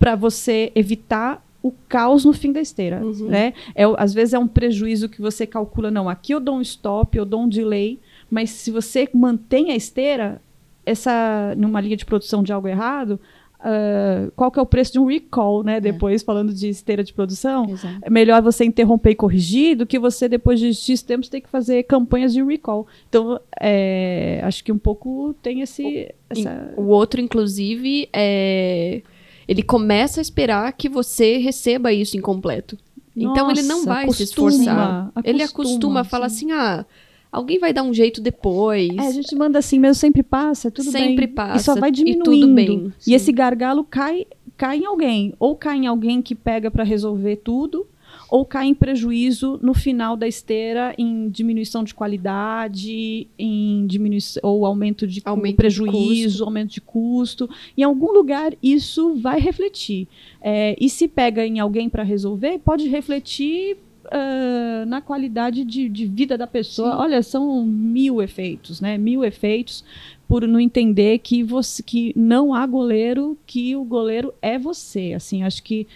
para 0.03 0.17
você 0.17 0.69
evitar 0.75 1.41
o 1.61 1.71
caos 1.87 2.25
no 2.25 2.33
fim 2.33 2.51
da 2.51 2.59
esteira, 2.59 2.99
Uhum. 3.01 3.27
né? 3.29 3.53
É, 3.73 3.87
o- 3.87 3.95
às 3.97 4.13
vezes 4.13 4.33
é 4.33 4.37
um 4.39 4.49
prejuízo 4.49 5.07
que 5.07 5.21
você 5.21 5.47
calcula, 5.47 5.89
não, 5.89 6.09
aqui 6.09 6.33
eu 6.33 6.41
dou 6.41 6.55
um 6.57 6.61
stop, 6.61 7.17
eu 7.17 7.23
dou 7.23 7.43
um 7.43 7.47
delay, 7.47 8.01
mas 8.29 8.49
se 8.49 8.69
você 8.69 9.07
mantém 9.13 9.71
a 9.71 9.75
esteira, 9.77 10.41
essa 10.85 11.53
numa 11.57 11.79
linha 11.79 11.95
de 11.95 12.05
produção 12.05 12.43
de 12.43 12.51
algo 12.51 12.67
errado, 12.67 13.17
ah, 13.61 14.27
qual 14.35 14.51
que 14.51 14.59
é 14.59 14.61
o 14.61 14.65
preço 14.65 14.91
de 14.91 14.99
um 14.99 15.05
recall, 15.05 15.63
né? 15.63 15.79
Depois 15.79 16.21
falando 16.21 16.53
de 16.53 16.67
esteira 16.67 17.01
de 17.01 17.13
produção, 17.13 17.69
Exato. 17.69 17.95
é 18.01 18.09
melhor 18.09 18.41
você 18.41 18.65
interromper 18.65 19.11
e 19.11 19.15
corrigir 19.15 19.77
do 19.77 19.85
que 19.85 19.97
você, 19.97 20.27
depois 20.27 20.59
de 20.59 20.73
X 20.73 21.01
tempos, 21.01 21.29
ter 21.29 21.39
que 21.39 21.47
fazer 21.47 21.83
campanhas 21.83 22.33
de 22.33 22.43
recall. 22.43 22.85
Então, 23.07 23.39
é, 23.57 24.41
acho 24.43 24.61
que 24.65 24.71
um 24.73 24.77
pouco 24.77 25.33
tem 25.41 25.61
esse. 25.61 26.13
Essa... 26.29 26.73
O 26.75 26.87
outro, 26.87 27.21
inclusive, 27.21 28.09
é. 28.11 29.01
Ele 29.47 29.61
começa 29.63 30.19
a 30.19 30.23
esperar 30.23 30.71
que 30.73 30.87
você 30.89 31.37
receba 31.37 31.91
isso 31.93 32.17
incompleto. 32.17 32.77
então 33.15 33.49
ele 33.51 33.61
não 33.63 33.77
Nossa, 33.79 33.89
vai 33.89 34.01
se 34.11 34.23
acostuma, 34.23 34.49
esforçar. 34.49 35.11
ele 35.23 35.43
acostuma, 35.43 36.01
acostuma, 36.01 36.03
fala 36.03 36.29
sim. 36.29 36.51
assim: 36.51 36.51
ah, 36.53 36.85
alguém 37.31 37.59
vai 37.59 37.71
dar 37.73 37.83
um 37.83 37.93
jeito 37.93 38.21
depois. 38.21 38.89
É, 38.97 39.01
a 39.07 39.11
gente 39.11 39.35
manda 39.35 39.59
assim 39.59 39.79
mesmo, 39.79 39.95
sempre 39.95 40.23
passa, 40.23 40.71
tudo 40.71 40.91
bem. 40.91 41.09
Sempre 41.09 41.25
E 41.25 41.27
passa, 41.27 41.73
só 41.73 41.79
vai 41.79 41.89
e 41.89 41.93
diminuindo. 41.93 42.23
tudo 42.23 42.47
bem, 42.53 42.93
E 42.99 43.03
sim. 43.03 43.13
esse 43.13 43.31
gargalo 43.31 43.83
cai, 43.83 44.25
cai 44.57 44.77
em 44.79 44.85
alguém. 44.85 45.33
Ou 45.39 45.55
cai 45.55 45.77
em 45.77 45.87
alguém 45.87 46.21
que 46.21 46.33
pega 46.35 46.71
para 46.71 46.83
resolver 46.83 47.37
tudo, 47.37 47.85
ou 48.33 48.43
cai 48.43 48.65
em 48.65 48.73
prejuízo 48.73 49.59
no 49.61 49.75
final 49.75 50.17
da 50.17 50.27
esteira, 50.27 50.95
em 50.97 51.29
diminuição 51.29 51.83
de 51.83 51.93
qualidade, 51.93 53.27
em 53.37 53.85
diminuição 53.85 54.41
ou 54.43 54.65
aumento 54.65 55.05
de 55.05 55.21
Aumento 55.23 55.51
de 55.51 55.57
prejuízo, 55.57 56.29
custo. 56.29 56.43
aumento 56.43 56.71
de 56.71 56.81
custo. 56.81 57.49
Em 57.77 57.83
algum 57.83 58.11
lugar 58.11 58.55
isso 58.59 59.13
vai 59.13 59.39
refletir. 59.39 60.07
É, 60.41 60.75
e 60.81 60.89
se 60.89 61.07
pega 61.07 61.45
em 61.45 61.59
alguém 61.59 61.87
para 61.87 62.01
resolver, 62.01 62.57
pode 62.57 62.87
refletir 62.87 63.77
ah, 64.11 64.85
na 64.85 65.01
qualidade 65.01 65.63
de, 65.63 65.87
de 65.87 66.05
vida 66.05 66.37
da 66.37 66.47
pessoa. 66.47 66.97
Olha, 66.97 67.21
são 67.23 67.63
mil 67.65 68.21
efeitos, 68.21 68.81
né? 68.81 68.97
Mil 68.97 69.23
efeitos 69.23 69.83
por 70.27 70.47
não 70.47 70.59
entender 70.59 71.19
que 71.19 71.43
você 71.43 71.83
que 71.83 72.13
não 72.15 72.53
há 72.53 72.65
goleiro, 72.65 73.37
que 73.45 73.75
o 73.75 73.83
goleiro 73.83 74.33
é 74.41 74.57
você. 74.57 75.13
Assim, 75.13 75.43
acho 75.43 75.63
que 75.63 75.87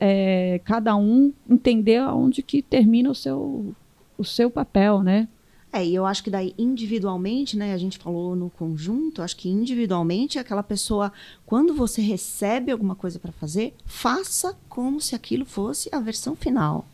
é, 0.00 0.60
cada 0.64 0.96
um 0.96 1.32
entender 1.48 1.96
aonde 1.96 2.42
que 2.42 2.62
termina 2.62 3.10
o 3.10 3.14
seu 3.14 3.74
o 4.18 4.24
seu 4.24 4.50
papel, 4.50 5.02
né? 5.02 5.28
É, 5.72 5.84
e 5.84 5.94
eu 5.94 6.06
acho 6.06 6.24
que 6.24 6.30
daí 6.30 6.54
individualmente, 6.56 7.54
né, 7.54 7.74
a 7.74 7.76
gente 7.76 7.98
falou 7.98 8.34
no 8.34 8.48
conjunto, 8.48 9.20
acho 9.20 9.36
que 9.36 9.50
individualmente 9.50 10.38
aquela 10.38 10.62
pessoa, 10.62 11.12
quando 11.44 11.74
você 11.74 12.00
recebe 12.00 12.72
alguma 12.72 12.94
coisa 12.94 13.18
para 13.18 13.30
fazer, 13.32 13.74
faça 13.84 14.56
como 14.70 15.02
se 15.02 15.14
aquilo 15.14 15.44
fosse 15.44 15.90
a 15.92 16.00
versão 16.00 16.34
final. 16.34 16.86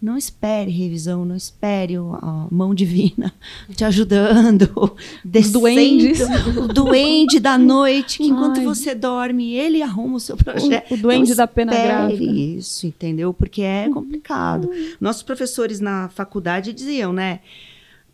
Não 0.00 0.16
espere 0.16 0.70
revisão, 0.70 1.24
não 1.24 1.36
espere 1.36 1.96
a 1.96 2.46
mão 2.50 2.74
divina 2.74 3.32
te 3.76 3.84
ajudando, 3.84 4.96
descendo, 5.22 5.60
duendes. 5.60 6.20
o 6.56 6.68
duende 6.68 7.38
da 7.38 7.58
noite, 7.58 8.18
que 8.18 8.24
enquanto 8.24 8.58
Ai. 8.58 8.64
você 8.64 8.94
dorme, 8.94 9.54
ele 9.54 9.82
arruma 9.82 10.16
o 10.16 10.20
seu 10.20 10.36
projeto. 10.36 10.92
O, 10.92 10.94
o 10.94 10.96
duende 10.96 11.30
Não 11.30 11.36
da 11.36 11.46
pena 11.46 11.72
gráfica. 11.72 12.24
isso, 12.24 12.86
entendeu? 12.86 13.34
Porque 13.34 13.62
é 13.62 13.88
complicado. 13.90 14.70
Nossos 15.00 15.22
professores 15.22 15.80
na 15.80 16.08
faculdade 16.08 16.72
diziam, 16.72 17.12
né? 17.12 17.40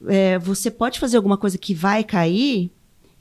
é, 0.07 0.38
você 0.38 0.70
pode 0.70 0.99
fazer 0.99 1.16
alguma 1.16 1.37
coisa 1.37 1.57
que 1.57 1.75
vai 1.75 2.05
cair 2.05 2.70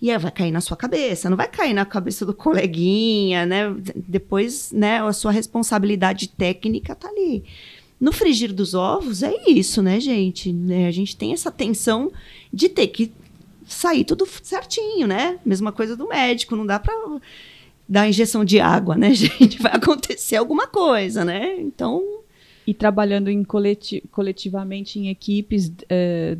e 0.01 0.11
aí 0.11 0.17
vai 0.17 0.31
cair 0.31 0.51
na 0.51 0.61
sua 0.61 0.75
cabeça, 0.75 1.29
não 1.29 1.37
vai 1.37 1.47
cair 1.47 1.73
na 1.73 1.85
cabeça 1.85 2.25
do 2.25 2.33
coleguinha, 2.33 3.45
né? 3.45 3.73
Depois, 3.95 4.71
né, 4.71 5.01
a 5.01 5.13
sua 5.13 5.31
responsabilidade 5.31 6.27
técnica 6.27 6.93
tá 6.93 7.07
ali. 7.07 7.43
No 7.99 8.11
frigir 8.11 8.53
dos 8.53 8.73
ovos 8.73 9.23
é 9.23 9.33
isso, 9.49 9.81
né, 9.81 9.99
gente? 9.99 10.51
Né, 10.51 10.87
A 10.87 10.91
gente 10.91 11.15
tem 11.15 11.31
essa 11.33 11.51
tensão 11.51 12.11
de 12.51 12.67
ter 12.69 12.87
que 12.87 13.11
sair 13.65 14.03
tudo 14.03 14.27
certinho, 14.43 15.07
né? 15.07 15.39
Mesma 15.45 15.71
coisa 15.71 15.95
do 15.95 16.07
médico, 16.07 16.55
não 16.55 16.65
dá 16.65 16.77
para 16.79 16.93
dar 17.87 18.07
injeção 18.07 18.43
de 18.43 18.59
água, 18.59 18.95
né, 18.95 19.13
gente? 19.15 19.61
Vai 19.61 19.73
acontecer 19.73 20.35
alguma 20.35 20.67
coisa, 20.67 21.23
né? 21.23 21.55
Então, 21.59 22.03
E 22.67 22.73
trabalhando 22.73 23.29
em 23.29 23.43
coleti 23.43 24.03
coletivamente 24.11 24.99
em 24.99 25.09
equipes, 25.09 25.71
eh, 25.89 26.37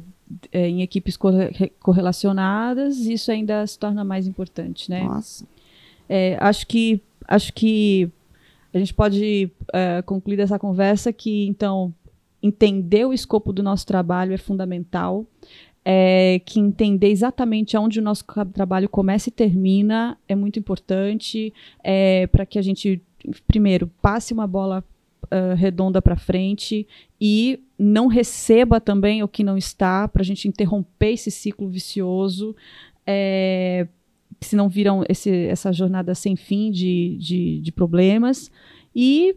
em 0.51 0.81
equipes 0.81 1.15
corre- 1.15 1.71
correlacionadas, 1.79 2.97
isso 2.97 3.31
ainda 3.31 3.65
se 3.65 3.77
torna 3.79 4.03
mais 4.03 4.27
importante, 4.27 4.89
né? 4.89 5.03
nossa. 5.03 5.45
É, 6.09 6.37
acho 6.39 6.67
que 6.67 7.01
acho 7.27 7.51
que 7.53 8.09
a 8.75 8.79
gente 8.79 8.93
pode 8.93 9.49
é, 9.73 10.01
concluir 10.01 10.39
essa 10.39 10.59
conversa 10.59 11.13
que 11.13 11.47
então 11.47 11.93
entender 12.43 13.05
o 13.05 13.13
escopo 13.13 13.51
do 13.53 13.63
nosso 13.63 13.87
trabalho 13.87 14.33
é 14.33 14.37
fundamental. 14.37 15.25
É, 15.87 16.41
que 16.43 16.59
entender 16.59 17.11
exatamente 17.11 17.77
aonde 17.77 17.99
o 17.99 18.01
nosso 18.01 18.25
trabalho 18.51 18.89
começa 18.89 19.29
e 19.29 19.31
termina 19.31 20.17
é 20.27 20.33
muito 20.33 20.57
importante 20.57 21.53
para 22.31 22.43
que 22.43 22.57
a 22.57 22.61
gente 22.63 22.99
primeiro 23.47 23.85
passe 24.01 24.33
uma 24.33 24.47
bola 24.47 24.83
ah, 25.31 25.53
redonda 25.55 26.01
para 26.01 26.15
frente 26.15 26.87
e 27.19 27.59
não 27.77 28.07
receba 28.07 28.79
também 28.79 29.23
o 29.23 29.27
que 29.27 29.43
não 29.43 29.57
está 29.57 30.07
para 30.07 30.21
a 30.21 30.25
gente 30.25 30.47
interromper 30.47 31.13
esse 31.13 31.31
ciclo 31.31 31.67
vicioso 31.67 32.55
é, 33.05 33.87
que 34.39 34.47
senão 34.47 34.69
viram 34.69 35.03
esse, 35.07 35.29
essa 35.29 35.71
jornada 35.71 36.13
sem 36.15 36.35
fim 36.35 36.71
de, 36.71 37.17
de, 37.19 37.59
de 37.61 37.71
problemas 37.71 38.51
e 38.95 39.35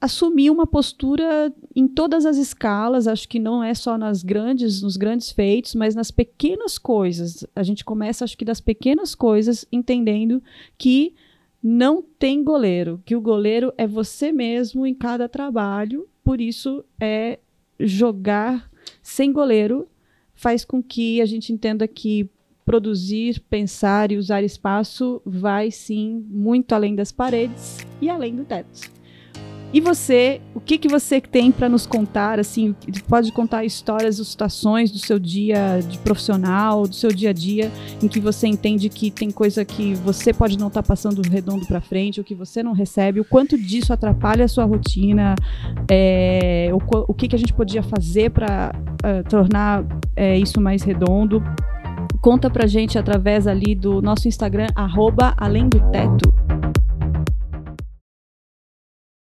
assumir 0.00 0.50
uma 0.50 0.66
postura 0.66 1.54
em 1.76 1.86
todas 1.86 2.26
as 2.26 2.36
escalas, 2.36 3.06
acho 3.06 3.28
que 3.28 3.38
não 3.38 3.62
é 3.62 3.72
só 3.72 3.96
nas 3.96 4.24
grandes, 4.24 4.82
nos 4.82 4.96
grandes 4.96 5.30
feitos, 5.30 5.76
mas 5.76 5.94
nas 5.94 6.10
pequenas 6.10 6.76
coisas. 6.76 7.46
A 7.54 7.62
gente 7.62 7.84
começa, 7.84 8.24
acho 8.24 8.36
que 8.36 8.44
das 8.44 8.60
pequenas 8.60 9.14
coisas, 9.14 9.64
entendendo 9.70 10.42
que 10.76 11.14
não 11.62 12.02
tem 12.02 12.42
goleiro, 12.42 13.00
que 13.04 13.14
o 13.14 13.20
goleiro 13.20 13.72
é 13.78 13.86
você 13.86 14.32
mesmo 14.32 14.84
em 14.84 14.92
cada 14.94 15.28
trabalho, 15.28 16.08
por 16.24 16.40
isso 16.40 16.84
é 17.00 17.38
jogar 17.78 18.68
sem 19.00 19.32
goleiro 19.32 19.88
faz 20.34 20.64
com 20.64 20.82
que 20.82 21.20
a 21.20 21.26
gente 21.26 21.52
entenda 21.52 21.86
que 21.86 22.28
produzir, 22.64 23.40
pensar 23.48 24.12
e 24.12 24.16
usar 24.16 24.42
espaço 24.42 25.20
vai 25.24 25.70
sim 25.70 26.24
muito 26.28 26.74
além 26.74 26.94
das 26.94 27.12
paredes 27.12 27.78
e 28.00 28.08
além 28.08 28.36
do 28.36 28.44
teto. 28.44 28.92
E 29.72 29.80
você, 29.80 30.38
o 30.54 30.60
que 30.60 30.76
que 30.76 30.86
você 30.86 31.18
tem 31.18 31.50
para 31.50 31.66
nos 31.66 31.86
contar? 31.86 32.38
Assim, 32.38 32.74
pode 33.08 33.32
contar 33.32 33.64
histórias 33.64 34.18
ou 34.18 34.24
situações 34.24 34.90
do 34.90 34.98
seu 34.98 35.18
dia 35.18 35.80
de 35.88 35.96
profissional, 35.96 36.86
do 36.86 36.94
seu 36.94 37.10
dia 37.10 37.30
a 37.30 37.32
dia, 37.32 37.72
em 38.02 38.06
que 38.06 38.20
você 38.20 38.46
entende 38.46 38.90
que 38.90 39.10
tem 39.10 39.30
coisa 39.30 39.64
que 39.64 39.94
você 39.94 40.30
pode 40.30 40.58
não 40.58 40.68
estar 40.68 40.82
passando 40.82 41.22
redondo 41.26 41.66
para 41.66 41.80
frente, 41.80 42.20
ou 42.20 42.24
que 42.24 42.34
você 42.34 42.62
não 42.62 42.72
recebe, 42.72 43.18
o 43.18 43.24
quanto 43.24 43.56
disso 43.56 43.94
atrapalha 43.94 44.44
a 44.44 44.48
sua 44.48 44.64
rotina, 44.64 45.34
é, 45.90 46.68
o, 46.70 46.76
o 47.08 47.14
que 47.14 47.28
que 47.28 47.36
a 47.36 47.38
gente 47.38 47.54
podia 47.54 47.82
fazer 47.82 48.30
para 48.30 48.72
tornar 49.30 49.86
é, 50.14 50.38
isso 50.38 50.60
mais 50.60 50.82
redondo? 50.82 51.42
Conta 52.20 52.48
pra 52.48 52.66
gente 52.66 52.98
através 52.98 53.46
ali 53.46 53.74
do 53.74 54.00
nosso 54.00 54.28
Instagram, 54.28 54.68
arroba 54.74 55.34
Além 55.36 55.68
do 55.68 55.80
Teto. 55.90 56.41